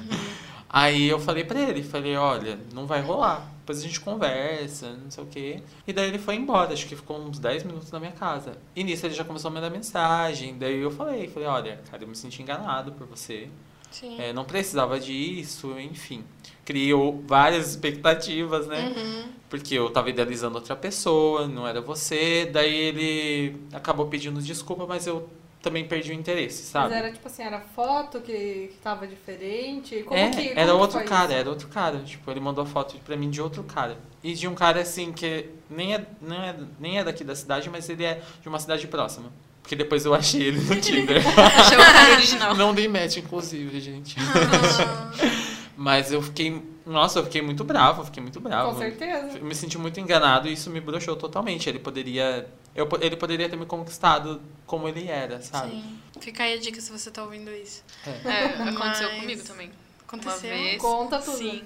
[0.70, 3.46] Aí eu falei pra ele, falei, olha, não vai rolar.
[3.70, 5.62] Depois a gente conversa, não sei o quê.
[5.86, 8.58] E daí ele foi embora, acho que ficou uns 10 minutos na minha casa.
[8.76, 10.58] E nisso ele já começou a mandar mensagem.
[10.58, 13.48] Daí eu falei, falei, olha, cara, eu me senti enganado por você.
[13.92, 14.20] Sim.
[14.20, 16.24] É, não precisava disso, enfim.
[16.66, 18.92] Criou várias expectativas, né?
[18.98, 19.30] Uhum.
[19.48, 22.50] Porque eu tava idealizando outra pessoa, não era você.
[22.52, 25.30] Daí ele acabou pedindo desculpa, mas eu
[25.62, 26.94] também perdi o interesse, Mas sabe?
[26.94, 30.04] era tipo assim, era foto que, que tava diferente?
[30.04, 31.34] Como é, que, como era outro cara, isso?
[31.34, 32.00] era outro cara.
[32.00, 33.98] Tipo, ele mandou foto pra mim de outro cara.
[34.24, 37.70] E de um cara assim que nem é, não é, nem é daqui da cidade,
[37.70, 39.32] mas ele é de uma cidade próxima.
[39.62, 41.22] Porque depois eu achei ele no Tinder.
[41.28, 42.56] Achei o cara original.
[42.56, 44.16] não dei match, inclusive, gente.
[44.20, 45.12] Ah,
[45.78, 46.62] Mas eu fiquei.
[46.90, 48.72] Nossa, eu fiquei muito bravo, eu fiquei muito bravo.
[48.74, 49.38] Com certeza.
[49.38, 51.70] Eu me senti muito enganado e isso me broxou totalmente.
[51.70, 52.50] Ele poderia.
[52.76, 55.72] Eu, ele poderia ter me conquistado como ele era, sabe?
[55.72, 56.00] sim.
[56.20, 57.84] Fica aí a dica se você tá ouvindo isso.
[58.26, 59.72] É, aconteceu Mas- comigo também.
[60.08, 60.50] Aconteceu?
[60.50, 60.82] Uma vez.
[60.82, 61.38] Conta tudo.
[61.38, 61.64] Sim.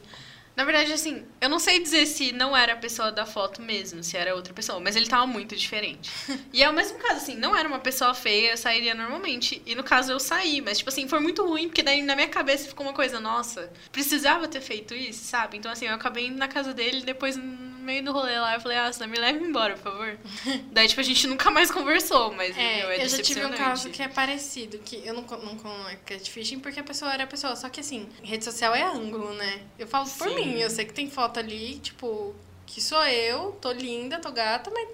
[0.56, 4.04] Na verdade, assim, eu não sei dizer se não era a pessoa da foto mesmo,
[4.04, 6.12] se era outra pessoa, mas ele tava muito diferente.
[6.54, 9.62] e é o mesmo caso, assim, não era uma pessoa feia, eu sairia normalmente.
[9.66, 12.30] E no caso eu saí, mas, tipo assim, foi muito ruim, porque daí na minha
[12.30, 15.58] cabeça ficou uma coisa, nossa, precisava ter feito isso, sabe?
[15.58, 17.36] Então, assim, eu acabei indo na casa dele, depois
[17.84, 20.18] no meio do rolê lá, eu falei, ah, Sam, me leva embora, por favor.
[20.72, 23.52] daí, tipo, a gente nunca mais conversou, mas, meu, é É, eu já tive um
[23.52, 27.26] caso que é parecido, que eu não, não con- é catfishing porque a pessoa era
[27.26, 29.62] a pessoa, só que assim, rede social é ângulo, né?
[29.78, 30.36] Eu falo por Sim.
[30.36, 32.34] mim, eu sei que tem foto ali, tipo,
[32.66, 34.88] que sou eu, tô linda, tô gata, mas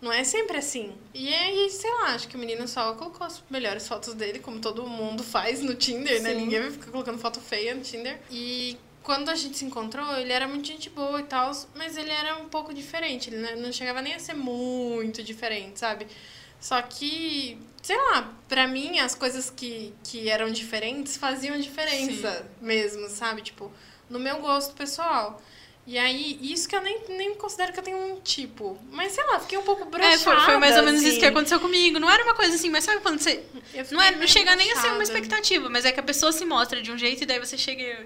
[0.00, 0.92] não é sempre assim.
[1.14, 4.60] E aí, sei lá, acho que o menino só colocou as melhores fotos dele, como
[4.60, 6.30] todo mundo faz no Tinder, né?
[6.34, 6.36] Sim.
[6.42, 8.20] Ninguém vai ficar colocando foto feia no Tinder.
[8.30, 12.10] E quando a gente se encontrou, ele era muito gente boa e tal, mas ele
[12.10, 13.30] era um pouco diferente.
[13.30, 16.08] Ele não- não chegava nem a ser muito diferente, sabe?
[16.60, 23.08] Só que, sei lá, pra mim as coisas que, que eram diferentes faziam diferença mesmo,
[23.08, 23.42] sabe?
[23.42, 23.72] Tipo,
[24.10, 25.40] no meu gosto pessoal.
[25.86, 28.76] E aí, isso que eu nem, nem considero que eu tenho um tipo.
[28.90, 30.14] Mas sei lá, fiquei um pouco broxada.
[30.14, 31.10] É, foi, foi mais ou menos assim.
[31.10, 32.00] isso que aconteceu comigo.
[32.00, 33.44] Não era uma coisa assim, mas sabe quando você.
[33.92, 36.32] Não, é, não meio chega nem a ser uma expectativa, mas é que a pessoa
[36.32, 38.04] se mostra de um jeito e daí você chega.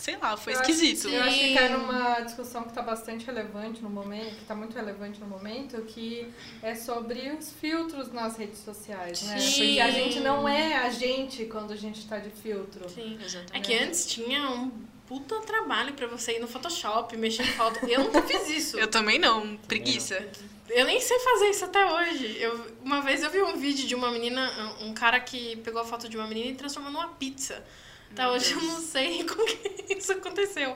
[0.00, 1.08] Sei lá, foi Eu acho- esquisito.
[1.08, 4.74] Eu acho que cai numa discussão que está bastante relevante no momento, que está muito
[4.76, 6.28] relevante no momento, que
[6.62, 9.38] é sobre os filtros nas redes sociais, né?
[9.40, 9.50] Sim.
[9.66, 12.88] Porque a gente não é a gente quando a gente está de filtro.
[12.88, 13.18] Sim.
[13.20, 13.66] É Exatamente.
[13.66, 14.70] que antes tinha um
[15.08, 17.84] puta trabalho pra você ir no Photoshop, mexer em foto.
[17.86, 18.78] Eu nunca fiz isso.
[18.78, 20.24] Eu também não, preguiça.
[20.70, 22.36] Eu nem sei fazer isso até hoje.
[22.38, 24.48] Eu, uma vez eu vi um vídeo de uma menina,
[24.80, 27.64] um cara que pegou a foto de uma menina e transformou numa pizza.
[28.16, 30.74] Meu hoje eu não sei como que isso aconteceu.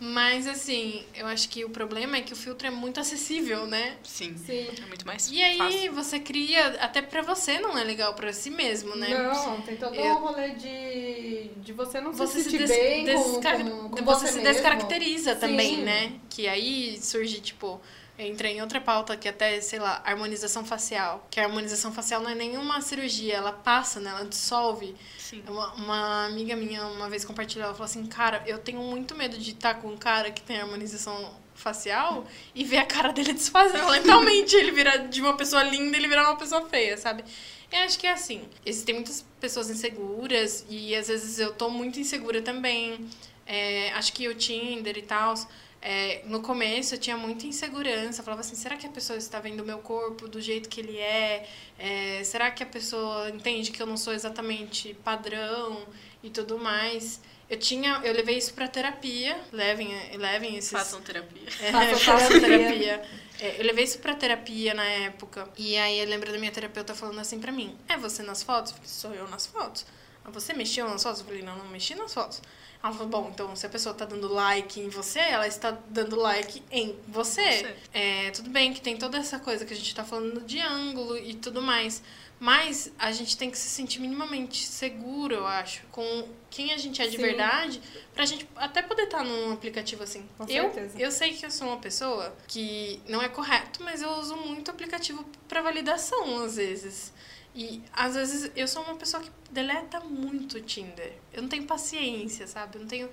[0.00, 3.96] Mas assim, eu acho que o problema é que o filtro é muito acessível, né?
[4.04, 4.36] Sim.
[4.36, 4.68] Sim.
[4.82, 5.92] É muito mais E aí fácil.
[5.92, 9.08] você cria, até pra você não é legal pra si mesmo, né?
[9.08, 12.76] Não, tem todo Eu- um rolê de, de você não você se se sentir des-
[12.76, 14.52] bem com, descar- com, com você você se mesmo.
[14.52, 15.82] descaracteriza também, Sim.
[15.82, 16.12] né?
[16.28, 17.80] Que aí surge, tipo,
[18.18, 21.26] entra em outra pauta que até, sei lá, harmonização facial.
[21.30, 24.10] Que a harmonização facial não é nenhuma cirurgia, ela passa, né?
[24.10, 24.94] Ela dissolve.
[25.18, 25.42] Sim.
[25.48, 29.36] Uma, uma amiga minha uma vez compartilhou, ela falou assim, cara, eu tenho muito medo
[29.36, 33.84] de estar com um cara que tem harmonização facial e ver a cara dele desfazer
[33.84, 37.24] lentamente, ele virar de uma pessoa linda, ele virar uma pessoa feia, sabe?
[37.72, 38.48] Eu acho que é assim.
[38.64, 43.08] Existem muitas pessoas inseguras e às vezes eu tô muito insegura também.
[43.46, 45.34] É, acho que o Tinder e tal.
[45.84, 48.20] É, no começo eu tinha muita insegurança.
[48.20, 50.80] Eu falava assim: será que a pessoa está vendo o meu corpo do jeito que
[50.80, 51.46] ele é?
[51.78, 55.82] É, será que a pessoa entende que eu não sou exatamente padrão
[56.22, 57.20] e tudo mais?
[57.50, 59.38] Eu tinha, eu levei isso pra terapia.
[59.52, 60.70] Levem, levem esses.
[60.72, 61.42] Façam terapia.
[61.60, 62.68] É, Façam façam terapia.
[62.68, 63.02] terapia.
[63.40, 65.46] É, eu levei isso pra terapia na época.
[65.58, 68.70] E aí eu lembro da minha terapeuta falando assim pra mim: É você nas fotos?
[68.72, 69.84] Eu falei, Sou eu nas fotos.
[70.24, 71.20] "Ah, Você mexeu nas fotos?
[71.20, 72.40] Eu falei: Não, não mexi nas fotos.
[72.84, 76.16] Ela falou: Bom, então se a pessoa tá dando like em você, ela está dando
[76.16, 77.40] like em você.
[77.40, 77.76] Você.
[77.94, 81.16] É, tudo bem que tem toda essa coisa que a gente tá falando de ângulo
[81.16, 82.02] e tudo mais.
[82.44, 87.00] Mas a gente tem que se sentir minimamente seguro, eu acho, com quem a gente
[87.00, 87.22] é de Sim.
[87.22, 87.80] verdade,
[88.12, 90.28] pra gente até poder estar num aplicativo assim.
[90.36, 90.98] Com eu, certeza.
[90.98, 94.70] eu sei que eu sou uma pessoa que não é correto, mas eu uso muito
[94.70, 97.14] aplicativo pra validação às vezes.
[97.54, 101.14] E às vezes eu sou uma pessoa que deleta muito o Tinder.
[101.32, 102.76] Eu não tenho paciência, sabe?
[102.76, 103.08] Eu não tenho.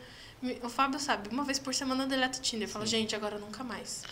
[0.62, 2.68] O Fábio sabe, uma vez por semana eu deleto o Tinder.
[2.68, 4.04] Eu falo, gente, agora nunca mais.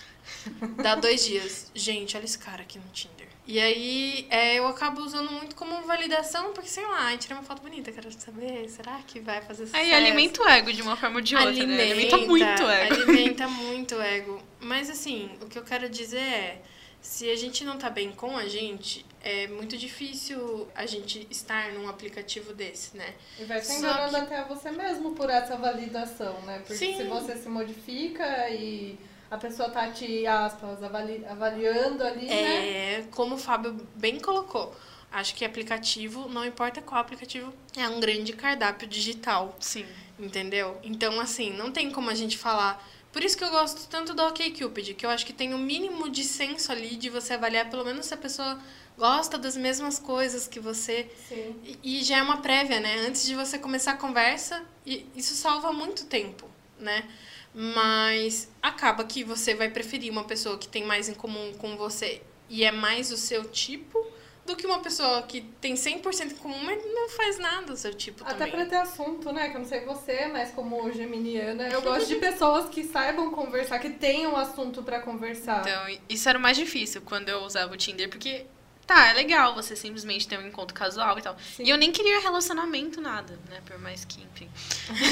[0.82, 1.70] Dá dois dias.
[1.76, 3.29] Gente, olha esse cara aqui no Tinder.
[3.50, 7.42] E aí é, eu acabo usando muito como validação, porque sei lá, ai, tirei uma
[7.42, 9.84] foto bonita, quero saber, será que vai fazer sucesso?
[9.84, 11.82] Aí alimenta o ego de uma forma ou de outra, né?
[11.82, 12.94] Alimenta muito o ego.
[12.94, 14.40] Alimenta muito o ego.
[14.60, 16.62] Mas assim, o que eu quero dizer é,
[17.02, 21.72] se a gente não tá bem com a gente, é muito difícil a gente estar
[21.72, 23.16] num aplicativo desse, né?
[23.40, 26.60] E vai se enganando que- até você mesmo por essa validação, né?
[26.60, 26.98] Porque Sim.
[26.98, 28.96] se você se modifica e
[29.30, 32.98] a pessoa tá te, aspas, avali- avaliando ali, né?
[32.98, 34.76] É, como o Fábio bem colocou,
[35.12, 39.56] acho que aplicativo, não importa qual aplicativo, é um grande cardápio digital.
[39.60, 39.86] Sim.
[40.18, 40.78] Entendeu?
[40.84, 42.86] Então, assim, não tem como a gente falar.
[43.12, 46.10] Por isso que eu gosto tanto do OkCupid, que eu acho que tem o mínimo
[46.10, 48.60] de senso ali de você avaliar pelo menos se a pessoa
[48.98, 51.10] gosta das mesmas coisas que você.
[51.28, 51.56] Sim.
[51.64, 53.00] E, e já é uma prévia, né?
[53.08, 57.08] Antes de você começar a conversa, e isso salva muito tempo, né?
[57.54, 62.22] Mas acaba que você vai preferir uma pessoa que tem mais em comum com você
[62.50, 64.06] e é mais o seu tipo
[64.46, 67.94] do que uma pessoa que tem 100% em comum, mas não faz nada o seu
[67.94, 68.52] tipo Até também.
[68.52, 69.50] pra ter assunto, né?
[69.50, 73.78] Que eu não sei você, mas como geminiana, eu gosto de pessoas que saibam conversar,
[73.78, 75.62] que tenham assunto pra conversar.
[75.62, 78.46] Então, isso era o mais difícil quando eu usava o Tinder, porque
[78.90, 81.38] tá, é legal você simplesmente ter um encontro casual e tal.
[81.56, 81.64] Sim.
[81.64, 83.62] E eu nem queria relacionamento, nada, né?
[83.64, 84.50] Por mais que, enfim.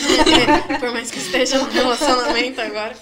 [0.79, 2.97] Por mais que esteja no relacionamento agora.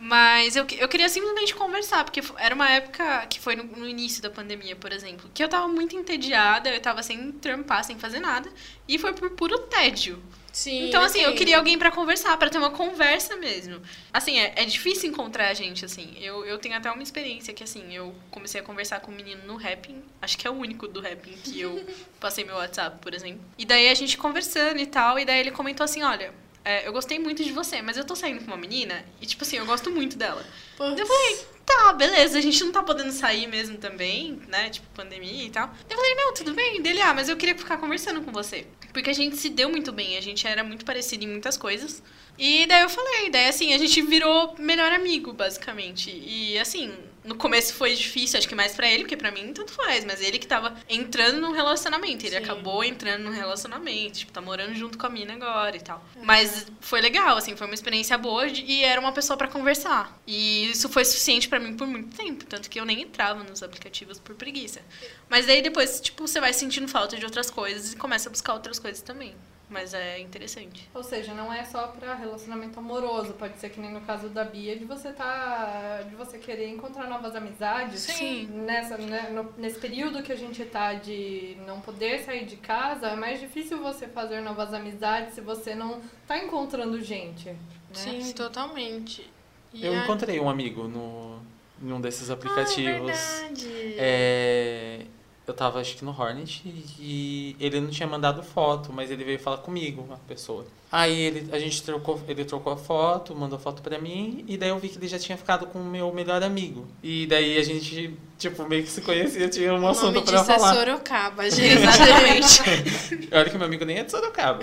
[0.00, 4.20] Mas eu, eu queria simplesmente conversar, porque era uma época que foi no, no início
[4.20, 8.18] da pandemia, por exemplo, que eu tava muito entediada, eu tava sem trampar, sem fazer
[8.18, 8.50] nada,
[8.88, 10.20] e foi por puro tédio.
[10.52, 10.88] Sim.
[10.88, 13.80] Então, assim, eu queria alguém pra conversar, pra ter uma conversa mesmo.
[14.12, 16.16] Assim, é, é difícil encontrar a gente, assim.
[16.20, 19.42] Eu, eu tenho até uma experiência que, assim, eu comecei a conversar com um menino
[19.46, 20.02] no rapping.
[20.20, 21.84] Acho que é o único do rapping que eu
[22.18, 23.40] passei meu WhatsApp, por exemplo.
[23.56, 26.32] E daí a gente conversando e tal, e daí ele comentou assim, olha...
[26.64, 29.44] é, eu gostei muito de você, mas eu tô saindo com uma menina e, tipo
[29.44, 30.44] assim, eu gosto muito dela.
[30.76, 30.98] Putz.
[30.98, 34.68] Eu falei, tá, beleza, a gente não tá podendo sair mesmo também, né?
[34.68, 35.72] Tipo, pandemia e tal.
[35.88, 36.82] Eu falei, não, tudo bem.
[36.82, 38.66] Dele, ah, mas eu queria ficar conversando com você.
[38.92, 42.02] Porque a gente se deu muito bem, a gente era muito parecido em muitas coisas.
[42.38, 46.10] E daí eu falei, daí assim, a gente virou melhor amigo, basicamente.
[46.10, 49.72] E assim, no começo foi difícil, acho que mais para ele, porque para mim tanto
[49.72, 52.42] faz, mas ele que tava entrando no relacionamento, ele Sim.
[52.42, 56.04] acabou entrando no relacionamento, tipo, tá morando junto com a mina agora e tal.
[56.16, 56.22] Uhum.
[56.24, 60.18] Mas foi legal, assim, foi uma experiência boa e era uma pessoa para conversar.
[60.26, 63.62] E isso foi suficiente para mim por muito tempo, tanto que eu nem entrava nos
[63.62, 64.80] aplicativos por preguiça.
[65.28, 68.54] Mas daí depois, tipo, você vai sentindo falta de outras coisas e começa a buscar
[68.54, 69.34] outras coisas também.
[69.70, 70.90] Mas é interessante.
[70.92, 74.42] Ou seja, não é só para relacionamento amoroso, pode ser que nem no caso da
[74.42, 78.00] Bia, de você tá de você querer encontrar novas amizades.
[78.00, 78.46] Sim.
[78.46, 83.10] Nessa né, no, nesse período que a gente tá de não poder sair de casa,
[83.10, 87.56] é mais difícil você fazer novas amizades se você não tá encontrando gente, né?
[87.92, 89.30] Sim, totalmente.
[89.72, 90.02] E eu a...
[90.02, 91.38] encontrei um amigo no
[91.80, 93.12] em um desses aplicativos.
[93.12, 93.94] Ah, é verdade.
[93.96, 95.06] É
[95.50, 96.62] eu tava acho que no Hornet
[96.98, 100.64] e ele não tinha mandado foto, mas ele veio falar comigo, a pessoa.
[100.92, 104.68] Aí ele, a gente trocou, ele trocou a foto, mandou foto pra mim, e daí
[104.68, 106.86] eu vi que ele já tinha ficado com o meu melhor amigo.
[107.02, 110.72] E daí a gente, tipo, meio que se conhecia, tinha um assunto pra falar.
[110.72, 111.78] É Sorocaba, gente.
[111.78, 113.28] Exatamente.
[113.34, 114.60] Olha que meu amigo nem é de Sorocaba.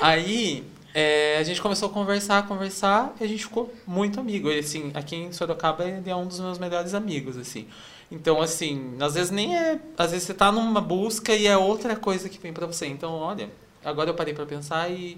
[0.00, 0.64] Aí
[0.94, 4.48] é, a gente começou a conversar, conversar, e a gente ficou muito amigo.
[4.50, 7.66] Ele, assim, aqui em Sorocaba ele é um dos meus melhores amigos, assim.
[8.12, 9.80] Então, assim, às vezes nem é.
[9.96, 12.86] Às vezes você tá numa busca e é outra coisa que vem para você.
[12.86, 13.50] Então, olha,
[13.82, 15.16] agora eu parei para pensar e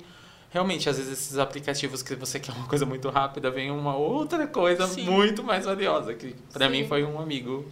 [0.54, 4.46] realmente, às vezes esses aplicativos que você quer uma coisa muito rápida, vem uma outra
[4.46, 5.02] coisa Sim.
[5.02, 7.66] muito mais valiosa, que para mim foi um amigo.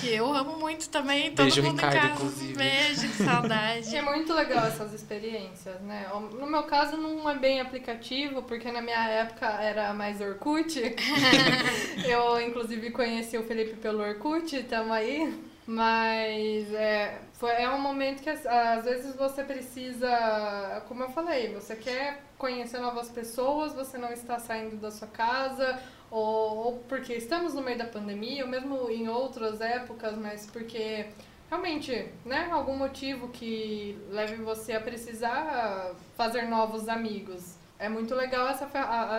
[0.00, 2.12] Que eu amo muito também, todo Beijo, mundo Ricardo, em casa.
[2.14, 2.54] Inclusive.
[2.54, 3.96] Beijo, que saudade.
[3.96, 6.06] É muito legal essas experiências, né?
[6.38, 10.78] No meu caso não é bem aplicativo, porque na minha época era mais Orkut.
[12.06, 15.34] eu, inclusive, conheci o Felipe pelo Orkut, tamo aí.
[15.66, 21.74] Mas é, foi, é um momento que às vezes você precisa, como eu falei, você
[21.74, 27.52] quer conhecer novas pessoas, você não está saindo da sua casa, ou, ou porque estamos
[27.52, 31.06] no meio da pandemia, ou mesmo em outras épocas, mas porque
[31.50, 38.48] realmente, né, algum motivo que leve você a precisar fazer novos amigos é muito legal
[38.48, 38.66] essa,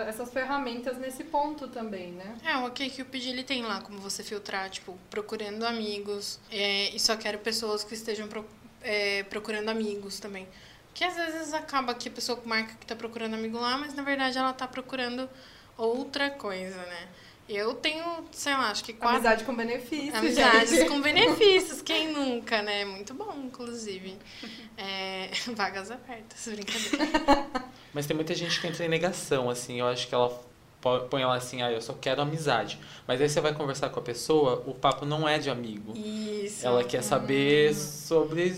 [0.06, 2.36] essas ferramentas nesse ponto também, né?
[2.44, 6.40] É, o OkCupid ele tem lá como você filtrar, tipo, procurando amigos.
[6.50, 8.44] É, e só quero pessoas que estejam pro,
[8.82, 10.46] é, procurando amigos também.
[10.92, 14.02] Que às vezes acaba que a pessoa marca que está procurando amigo lá, mas na
[14.02, 15.28] verdade ela está procurando
[15.76, 17.08] outra coisa, né?
[17.48, 19.16] Eu tenho, sei lá, acho que quatro.
[19.16, 20.14] Amizade com benefícios.
[20.14, 20.88] Amizades gente.
[20.90, 22.84] com benefícios, quem nunca, né?
[22.84, 24.16] Muito bom, inclusive.
[24.76, 25.30] É...
[25.56, 27.46] Vagas abertas, brincadeira.
[27.94, 29.80] Mas tem muita gente que entra em negação, assim.
[29.80, 30.28] Eu acho que ela
[31.10, 32.78] põe ela assim, ah, eu só quero amizade.
[33.06, 35.96] Mas aí você vai conversar com a pessoa, o papo não é de amigo.
[35.96, 36.66] Isso.
[36.66, 37.74] Ela quer saber hum.
[37.74, 38.54] sobre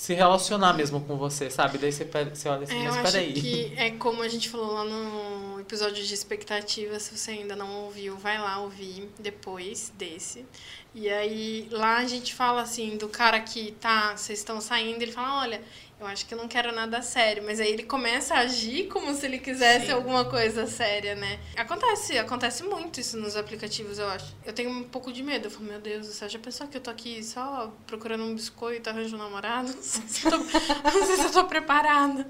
[0.00, 1.76] se relacionar mesmo com você, sabe?
[1.76, 3.32] Daí você, você olha assim, é, mas eu peraí.
[3.32, 7.54] Acho que é como a gente falou lá no episódio de expectativa, se você ainda
[7.54, 10.44] não ouviu, vai lá ouvir depois desse.
[10.92, 15.12] E aí lá a gente fala assim do cara que tá, vocês estão saindo, ele
[15.12, 15.62] fala, olha,
[16.00, 17.44] eu acho que eu não quero nada sério.
[17.44, 19.92] Mas aí ele começa a agir como se ele quisesse Sim.
[19.92, 21.38] alguma coisa séria, né?
[21.56, 24.34] Acontece, acontece muito isso nos aplicativos, eu acho.
[24.44, 25.46] Eu tenho um pouco de medo.
[25.46, 28.90] Eu falo, meu Deus céu, já pensou que eu tô aqui só procurando um biscoito,
[28.90, 29.70] arranjo um namorado?
[29.76, 32.26] Não sei se eu tô, não sei se eu tô preparada.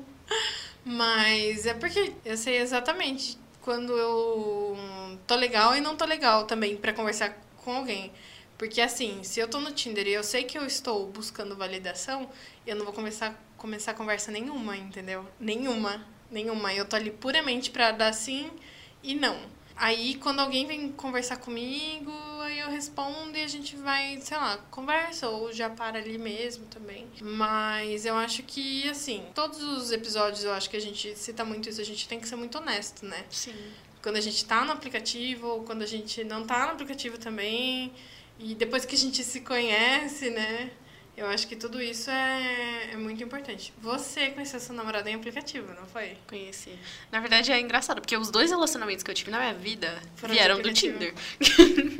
[0.84, 4.76] Mas é porque eu sei exatamente quando eu
[5.26, 8.12] tô legal e não tô legal também para conversar com alguém.
[8.56, 12.28] Porque assim, se eu tô no Tinder e eu sei que eu estou buscando validação,
[12.66, 15.26] eu não vou começar começar conversa nenhuma, entendeu?
[15.38, 16.72] Nenhuma, nenhuma.
[16.72, 18.50] Eu tô ali puramente pra dar sim
[19.02, 19.38] e não.
[19.76, 22.10] Aí, quando alguém vem conversar comigo,
[22.50, 26.66] aí eu respondo e a gente vai, sei lá, conversa ou já para ali mesmo
[26.66, 27.06] também.
[27.20, 31.68] Mas eu acho que, assim, todos os episódios eu acho que a gente cita muito
[31.68, 33.24] isso, a gente tem que ser muito honesto, né?
[33.30, 33.54] Sim.
[34.02, 37.92] Quando a gente tá no aplicativo ou quando a gente não tá no aplicativo também.
[38.38, 40.70] E depois que a gente se conhece, né?
[41.20, 43.74] Eu acho que tudo isso é, é muito importante.
[43.82, 46.16] Você conheceu seu namorado em aplicativo, não foi?
[46.26, 46.78] Conheci.
[47.12, 50.32] Na verdade, é engraçado, porque os dois relacionamentos que eu tive na minha vida Foram
[50.32, 51.12] vieram do Tinder.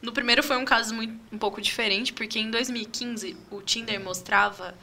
[0.00, 4.74] no primeiro foi um caso muito, um pouco diferente, porque em 2015 o Tinder mostrava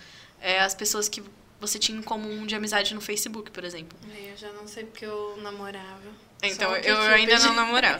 [0.41, 1.23] é, as pessoas que
[1.59, 3.97] você tinha em comum de amizade no Facebook, por exemplo.
[4.17, 6.25] Eu já não sei porque eu namorava.
[6.43, 7.97] Então, eu ainda não namorava.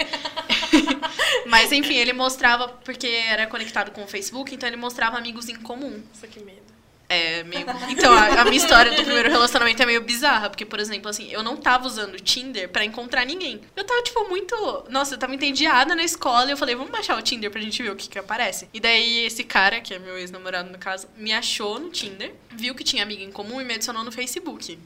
[1.47, 5.56] Mas, enfim, ele mostrava, porque era conectado com o Facebook, então ele mostrava amigos em
[5.56, 6.04] comum.
[6.13, 6.75] Nossa, que medo.
[7.08, 7.65] É, meio.
[7.89, 11.30] Então, a, a minha história do primeiro relacionamento é meio bizarra, porque, por exemplo, assim,
[11.32, 13.62] eu não tava usando o Tinder pra encontrar ninguém.
[13.76, 14.56] Eu tava, tipo, muito.
[14.89, 17.82] Nossa, eu tava entediada na escola e eu falei, vamos baixar o Tinder pra gente
[17.82, 18.68] ver o que que aparece.
[18.74, 22.74] E daí esse cara, que é meu ex-namorado no caso, me achou no Tinder, viu
[22.74, 24.78] que tinha amiga em comum e me adicionou no Facebook.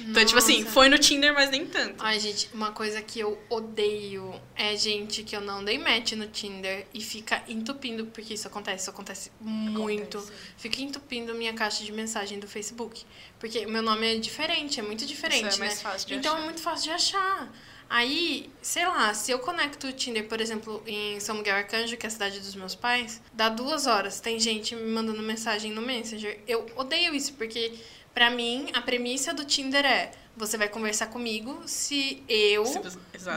[0.00, 0.72] Então, tipo assim, Nossa.
[0.72, 1.96] foi no Tinder, mas nem tanto.
[1.98, 6.26] Ai, gente, uma coisa que eu odeio é gente que eu não dei match no
[6.26, 10.24] Tinder e fica entupindo, porque isso acontece, isso acontece muito.
[10.56, 13.04] Fica entupindo minha caixa de mensagem do Facebook.
[13.38, 15.80] Porque meu nome é diferente, é muito diferente, Isso é mais né?
[15.82, 16.42] fácil de então achar.
[16.42, 17.52] é muito fácil de achar.
[17.88, 22.06] Aí, sei lá, se eu conecto o Tinder, por exemplo, em São Miguel Arcanjo, que
[22.06, 25.82] é a cidade dos meus pais, dá duas horas, tem gente me mandando mensagem no
[25.82, 26.40] Messenger.
[26.48, 27.74] Eu odeio isso, porque
[28.14, 32.80] pra mim a premissa do Tinder é você vai conversar comigo se eu Se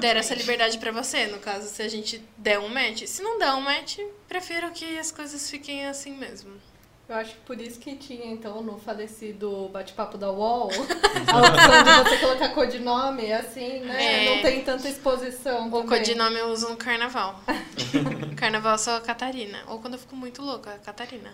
[0.02, 3.04] der essa liberdade pra você, no caso, se a gente der um match.
[3.06, 6.52] Se não der um match, prefiro que as coisas fiquem assim mesmo.
[7.10, 10.70] Eu acho que por isso que tinha, então, no falecido bate-papo da UOL,
[11.32, 14.26] a opção de você colocar codinome, assim, né?
[14.26, 14.36] É.
[14.36, 15.70] Não tem tanta exposição.
[15.70, 15.88] O também.
[15.88, 17.42] codinome eu uso no carnaval.
[18.36, 19.58] carnaval eu sou a Catarina.
[19.68, 21.34] Ou quando eu fico muito louca, a Catarina.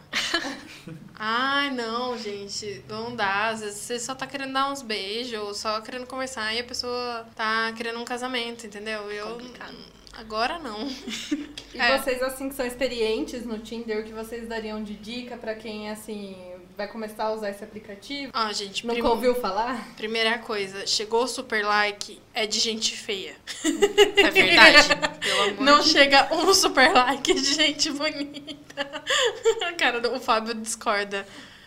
[1.17, 2.86] Ai, não, gente.
[2.88, 3.47] Não dá.
[3.47, 6.63] Às vezes você só tá querendo dar uns beijos, ou só querendo conversar e a
[6.63, 9.09] pessoa tá querendo um casamento, entendeu?
[9.09, 9.30] Eu.
[9.30, 9.76] Complicado.
[10.18, 10.88] Agora não.
[11.74, 11.97] E É.
[11.97, 15.89] vocês, assim, que são experientes no Tinder, o que vocês dariam de dica pra quem,
[15.89, 16.38] assim,
[16.78, 18.32] vai começar a usar esse aplicativo?
[18.36, 19.88] Ó, gente, Nunca prim- ouviu falar?
[19.97, 23.36] primeira coisa, chegou o super like, é de gente feia.
[24.18, 24.89] É verdade.
[25.20, 29.03] Pelo amor Não de chega um super like de gente bonita.
[29.80, 31.26] Cara, o Fábio discorda.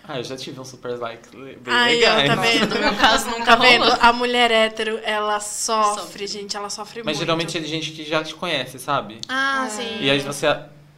[0.08, 2.26] Ah, eu já tive um super like bem Ai, legal.
[2.26, 2.74] tá vendo?
[2.74, 3.84] no meu caso nunca Tá vendo?
[4.00, 6.26] A mulher hétero, ela sofre, Sofre.
[6.26, 7.18] gente, ela sofre Mas muito.
[7.18, 9.20] geralmente é de gente que já te conhece, sabe?
[9.28, 9.68] Ah, Ah.
[9.70, 9.98] sim.
[10.00, 10.46] E aí você,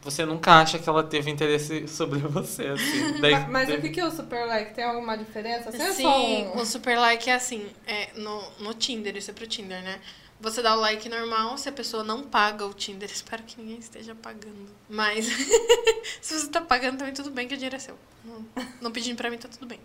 [0.01, 3.19] você nunca acha que ela teve interesse sobre você, assim.
[3.19, 4.73] Daí, Ma- Mas o que que é o super like?
[4.75, 5.69] Tem alguma diferença?
[5.69, 6.57] Assim, é Sim, só um...
[6.61, 9.99] o super like é assim, é no, no Tinder, isso é pro Tinder, né?
[10.39, 13.09] Você dá o like normal se a pessoa não paga o Tinder.
[13.11, 14.67] Espero que ninguém esteja pagando.
[14.89, 15.25] Mas
[16.21, 17.97] se você tá pagando também tudo bem que o dinheiro é seu.
[18.23, 18.45] Não,
[18.81, 19.79] não pedindo pra mim tá tudo bem.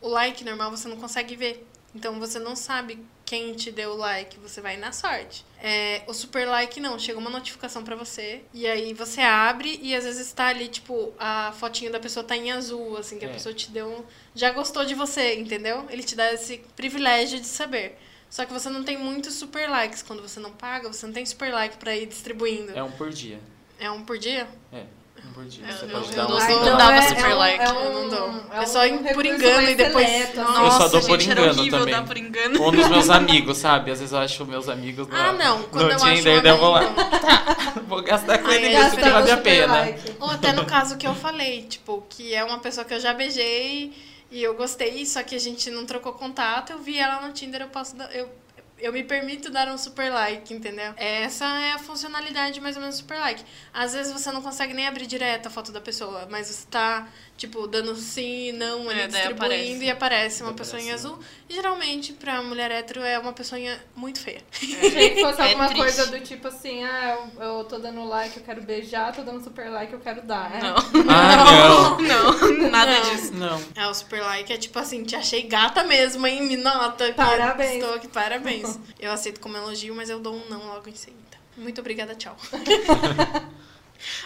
[0.00, 1.66] O like normal você não consegue ver.
[1.94, 5.44] Então você não sabe quem te deu o like, você vai na sorte.
[5.62, 9.94] É, o super like não, chega uma notificação pra você e aí você abre e
[9.94, 13.28] às vezes tá ali, tipo, a fotinho da pessoa tá em azul, assim, que a
[13.28, 13.32] É.
[13.32, 15.86] pessoa te deu um, já gostou de você, entendeu?
[15.90, 17.98] Ele te dá esse privilégio de saber.
[18.32, 20.00] Só que você não tem muitos super likes.
[20.02, 22.72] Quando você não paga, você não tem super like pra ir distribuindo.
[22.74, 23.38] É um por dia.
[23.78, 24.48] É um por dia?
[24.72, 24.84] É,
[25.28, 25.62] um por dia.
[25.68, 26.38] Eu Você não- pode eu dar não um...
[26.42, 27.62] então não dava é- super é um- like.
[27.62, 28.42] é Eu um- não dou.
[28.50, 30.60] É, É só um por engano e depois- seleto, Nossa.
[30.62, 31.94] Eu só dou por gente, engano também.
[31.94, 32.66] dar por engano.
[32.66, 33.90] Um dos meus amigos, sabe?
[33.90, 35.62] Às vezes eu acho meus amigos no, Ah, não.
[35.64, 36.80] Quando no eu acho um Tinder, daí eu vou lá.
[37.86, 39.72] Vou gastar com ele e se gasta vale a pena.
[39.74, 40.16] like.
[40.18, 43.12] Ou até no caso que eu falei, tipo, que é uma pessoa que eu já
[43.12, 43.92] beijei
[44.32, 47.60] e eu gostei, só que a gente não trocou contato, eu vi ela no Tinder,
[47.60, 48.10] eu posso dar.
[48.16, 48.30] Eu,
[48.78, 50.94] eu me permito dar um super like, entendeu?
[50.96, 53.44] Essa é a funcionalidade mais ou menos do super like.
[53.72, 57.06] Às vezes você não consegue nem abrir direto a foto da pessoa, mas você tá,
[57.36, 59.84] tipo, dando sim e não ali, É, distribuindo aparece.
[59.84, 61.06] e aparece uma Daí pessoa em aparece.
[61.06, 61.18] azul.
[61.48, 63.60] E geralmente, pra mulher hétero, é uma pessoa
[63.96, 64.40] muito feia.
[64.54, 65.82] Achei que fosse É alguma triste.
[65.82, 69.42] coisa do tipo assim, ah, eu, eu tô dando like, eu quero beijar, tô dando
[69.42, 70.54] super like, eu quero dar.
[70.54, 70.60] é?
[70.62, 70.76] Não.
[71.10, 73.10] Ah, Não, nada Não.
[73.10, 73.34] disso.
[73.34, 73.62] Não.
[73.74, 76.42] É, o super like é tipo assim, te achei gata mesmo, hein?
[76.42, 77.06] Me nota.
[77.08, 77.82] que Parabéns.
[77.82, 78.78] Estou aqui, parabéns.
[79.00, 81.22] Eu aceito como elogio, mas eu dou um não logo em seguida.
[81.56, 82.36] Muito obrigada, tchau.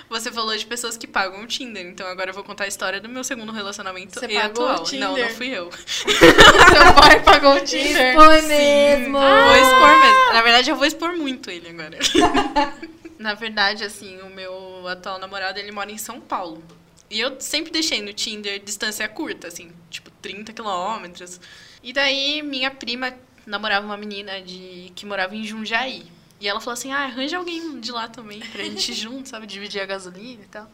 [0.08, 3.00] Você falou de pessoas que pagam o Tinder, então agora eu vou contar a história
[3.00, 4.84] do meu segundo relacionamento Você e pagou o atual.
[4.84, 5.08] Tinder?
[5.08, 5.70] Não, não fui eu.
[5.96, 8.14] Seu boy pagou o Tinder.
[8.14, 9.18] Foi mesmo!
[9.18, 10.32] Vou expor mesmo.
[10.32, 11.98] Na verdade, eu vou expor muito ele agora.
[13.18, 16.62] Na verdade, assim, o meu atual namorado, ele mora em São Paulo.
[17.10, 21.40] E eu sempre deixei no Tinder distância curta, assim, tipo 30 quilômetros.
[21.82, 23.14] E daí, minha prima
[23.46, 26.04] namorava uma menina de que morava em Jundiaí.
[26.40, 29.46] E ela falou assim, ah, arranja alguém de lá também pra gente ir junto, sabe?
[29.46, 30.70] Dividir a gasolina e tal.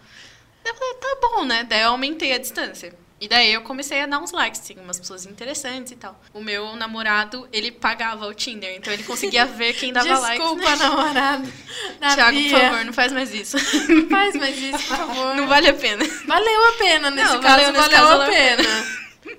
[0.65, 1.65] Daí eu falei, tá bom, né?
[1.65, 2.95] Daí eu aumentei a distância.
[3.23, 6.21] E daí eu comecei a dar uns likes, assim, umas pessoas interessantes e tal.
[6.35, 10.41] O meu namorado, ele pagava o Tinder, então ele conseguia ver quem dava likes.
[10.41, 10.77] Desculpa, né?
[10.77, 11.53] namorado.
[12.01, 12.51] Da Thiago, Bia.
[12.51, 13.57] por favor, não faz mais isso.
[13.89, 15.37] Não faz mais isso, por favor.
[15.37, 16.05] Não vale a pena.
[16.27, 18.87] Valeu a pena, nesse Não, caso, valeu, nesse valeu caso, a valeu a pena.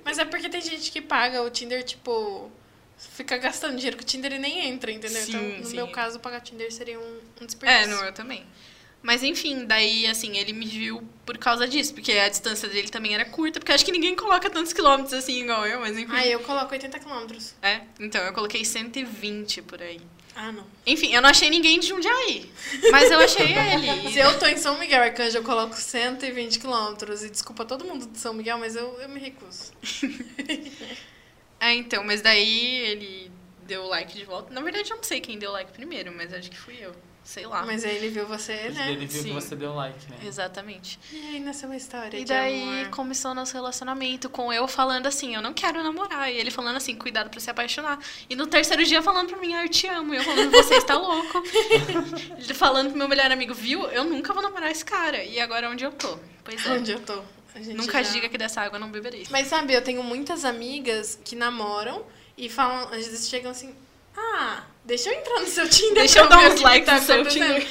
[0.02, 2.50] Mas é porque tem gente que paga o Tinder, tipo...
[2.96, 5.22] Fica gastando dinheiro que o Tinder e nem entra, entendeu?
[5.22, 5.76] Sim, então, no sim.
[5.76, 7.84] meu caso, pagar Tinder seria um, um desperdício.
[7.84, 8.44] É, no eu também.
[9.04, 13.12] Mas enfim, daí assim, ele me viu por causa disso, porque a distância dele também
[13.12, 16.10] era curta, porque acho que ninguém coloca tantos quilômetros assim igual eu, mas enfim.
[16.10, 17.54] Ah, eu coloco 80 quilômetros.
[17.60, 20.00] É, então eu coloquei 120 por aí.
[20.34, 20.66] Ah, não.
[20.86, 22.50] Enfim, eu não achei ninguém de Jundiaí,
[22.90, 24.10] mas eu achei ele.
[24.10, 27.22] Se eu tô em São Miguel Arcanjo, eu coloco 120 quilômetros.
[27.22, 29.70] E desculpa todo mundo de São Miguel, mas eu, eu me recuso.
[31.64, 33.30] É, então, mas daí ele
[33.66, 34.52] deu like de volta.
[34.52, 36.94] Na verdade, eu não sei quem deu like primeiro, mas acho que fui eu.
[37.24, 37.64] Sei lá.
[37.64, 38.92] Mas aí ele viu você, né?
[38.92, 39.28] Ele viu Sim.
[39.28, 40.18] que você deu like, né?
[40.26, 40.98] Exatamente.
[41.10, 42.90] E aí nasceu uma história E de daí amor.
[42.90, 46.30] começou o nosso relacionamento com eu falando assim, eu não quero namorar.
[46.30, 47.98] E ele falando assim, cuidado pra se apaixonar.
[48.28, 50.12] E no terceiro dia falando pra mim, ah, eu te amo.
[50.12, 51.42] E eu falando, você está louco.
[52.38, 53.84] ele falando pro meu melhor amigo, viu?
[53.86, 55.24] Eu nunca vou namorar esse cara.
[55.24, 56.18] E agora onde eu tô?
[56.44, 56.72] Pois é.
[56.72, 57.22] Onde eu tô?
[57.74, 59.26] Nunca já- diga que dessa água não beberei.
[59.30, 62.04] Mas sabe, eu tenho muitas amigas que namoram
[62.36, 63.74] e falam, às vezes chegam assim,
[64.16, 65.94] ah, deixa eu entrar no seu Tinder.
[65.94, 67.66] Deixa eu dar uns o likes tá no seu acontecendo." Tinder.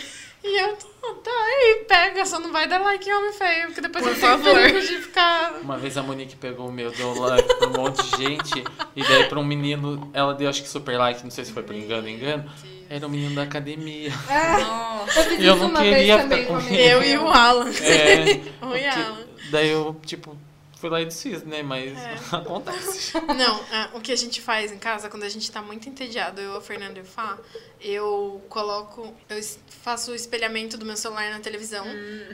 [0.45, 3.79] E eu, tá, tá aí, pega, só não vai dar like em homem feio, porque
[3.79, 4.53] depois Por eu tenho favor.
[4.55, 5.53] perigo de ficar...
[5.63, 8.63] Uma vez a Monique pegou o meu, deu like pra um monte de gente.
[8.93, 11.63] E daí pra um menino, ela deu acho que super like, não sei se foi
[11.63, 12.43] por engano, engano.
[12.89, 14.11] Era um menino da academia.
[14.29, 17.69] Ah, eu Eu não uma queria vez ficar também com Eu e o Alan.
[17.81, 19.22] É, porque- Alan.
[19.53, 20.35] Daí eu, tipo,
[20.77, 21.63] fui lá e desfiz, né?
[21.63, 22.15] Mas É.
[22.35, 23.13] acontece.
[23.37, 26.41] Não, ah, o que a gente faz em casa, quando a gente tá muito entediado,
[26.41, 27.37] eu, a Fernanda e o Fá,
[27.79, 29.41] eu coloco, eu
[29.81, 31.85] faço o espelhamento do meu celular na televisão,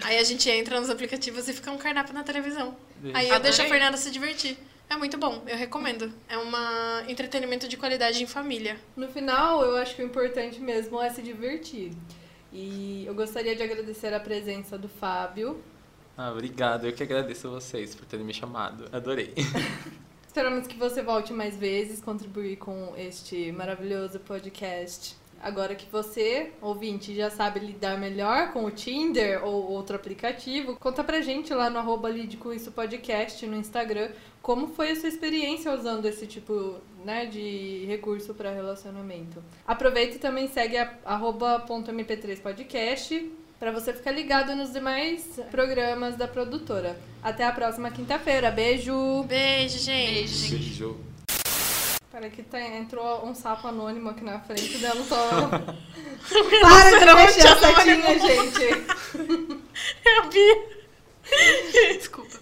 [0.04, 2.76] aí a gente entra nos aplicativos e fica um cardápio na televisão.
[3.14, 3.40] Aí eu Adorei.
[3.52, 4.58] deixo a Fernanda se divertir.
[4.90, 6.12] É muito bom, eu recomendo.
[6.28, 6.52] É um
[7.08, 8.76] entretenimento de qualidade em família.
[8.96, 11.92] No final, eu acho que o importante mesmo é se divertir.
[12.52, 15.62] E eu gostaria de agradecer a presença do Fábio.
[16.22, 16.86] Ah, obrigado.
[16.86, 18.84] Eu que agradeço a vocês por terem me chamado.
[18.92, 19.34] Adorei.
[20.28, 25.16] Esperamos que você volte mais vezes contribuir com este maravilhoso podcast.
[25.42, 31.06] Agora que você, ouvinte, já sabe lidar melhor com o Tinder ou outro aplicativo, conta
[31.06, 34.10] pra gente lá no arroba Isso Podcast no Instagram
[34.42, 39.42] como foi a sua experiência usando esse tipo né, de recurso para relacionamento.
[39.66, 45.40] Aproveita e também segue a arroba ponto .mp3 podcast para você ficar ligado nos demais
[45.52, 46.98] programas da produtora.
[47.22, 48.50] Até a próxima quinta-feira.
[48.50, 49.24] Beijo!
[49.24, 50.14] Beijo, gente.
[50.14, 50.64] Beijo, gente.
[50.64, 50.98] Beijo.
[52.12, 55.18] Peraí que tá, entrou um sapo anônimo aqui na frente dela, só...
[56.62, 58.64] Para de mexer a setinha, gente!
[60.06, 61.98] É a Bia.
[61.98, 62.40] Desculpa.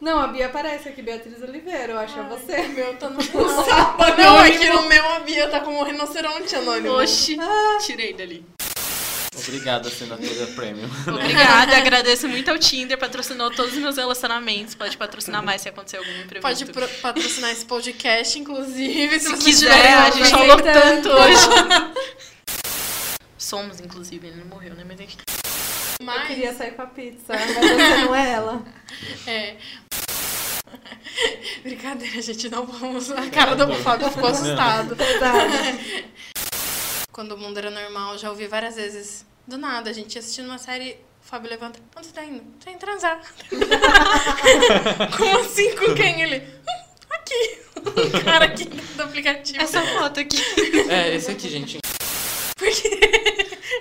[0.00, 2.68] Não, a Bia aparece aqui, Beatriz Oliveira, eu acho que é você.
[2.68, 4.04] Meu tá no sapo.
[4.16, 6.94] Não, é que no meu a Bia tá como um rinoceronte anônimo.
[6.94, 7.36] Oxi,
[7.84, 8.44] tirei dali.
[9.36, 10.88] Obrigado, assinatura premium.
[11.06, 14.74] Obrigada, agradeço muito ao Tinder, patrocinou todos os meus relacionamentos.
[14.74, 16.42] Pode patrocinar mais se acontecer algum imprevisto.
[16.42, 21.48] Pode pro- patrocinar esse podcast, inclusive, se, Se quiser, a gente falou tanto hoje.
[23.38, 24.84] Somos, inclusive, ele não morreu, né?
[24.86, 25.16] Mas enfim.
[26.00, 28.62] Eu Mas, queria sair com a pizza, mas você não é ela.
[29.26, 29.56] é...
[31.62, 33.10] Brincadeira, gente, não vamos...
[33.10, 34.94] A cara do Fábio ficou assustado.
[37.18, 39.26] Quando o mundo era normal, eu já ouvi várias vezes.
[39.44, 41.80] Do nada, a gente ia assistindo uma série, o Fábio levanta.
[41.96, 42.40] Onde você tá indo?
[42.64, 43.20] Tô indo transar.
[45.18, 45.74] Como assim?
[45.74, 46.22] Com quem?
[46.22, 46.36] Ele...
[46.36, 47.58] "Hum, Aqui.
[47.76, 49.60] Um cara aqui do aplicativo.
[49.60, 50.40] Essa foto aqui.
[50.88, 51.78] É, esse aqui, gente.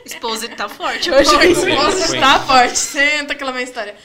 [0.03, 1.11] Exposit tá forte.
[1.11, 2.79] Hoje o esposo está forte.
[2.79, 3.95] Senta aquela minha história.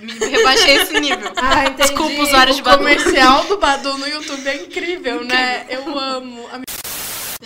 [0.00, 1.30] Me rebaixei esse nível.
[1.36, 1.76] Ah, entendi.
[1.90, 2.78] Desculpa, usuários de O Badu.
[2.78, 5.64] comercial do Badu no YouTube é incrível, né?
[5.70, 6.48] Eu amo.
[6.52, 6.58] A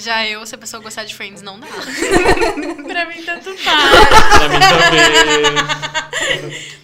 [0.01, 1.67] Já eu, se a pessoa gostar de Friends, não dá.
[2.89, 3.91] pra mim, tanto faz.
[4.39, 4.59] Pra mim
[5.43, 6.81] também.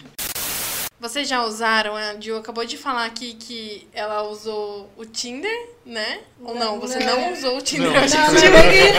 [0.99, 1.95] Vocês já usaram?
[1.95, 6.19] A Jill acabou de falar aqui que ela usou o Tinder, né?
[6.43, 6.79] Ou não?
[6.79, 7.33] Você não, Não.
[7.33, 7.87] usou o Tinder.
[7.87, 7.95] Não.
[7.97, 8.97] Eu achei Não, que eu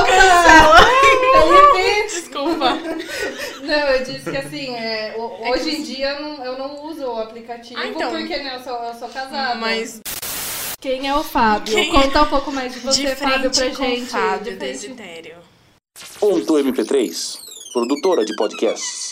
[0.00, 0.88] Opa!
[2.08, 2.78] Desculpa.
[3.62, 7.18] Não, eu disse que assim, é, hoje em dia eu não, eu não uso o
[7.20, 8.10] aplicativo Ah, então.
[8.10, 9.54] porque né, eu, sou, eu sou casada.
[9.56, 10.00] Mas
[10.80, 11.74] Quem é o Fábio?
[11.74, 14.06] Quem Conta um pouco mais de você, de Fábio, pra com gente.
[14.06, 14.72] Fábio De frente.
[14.72, 15.36] Desidério.
[16.20, 17.38] Ponto MP3,
[17.72, 19.07] produtora de podcasts.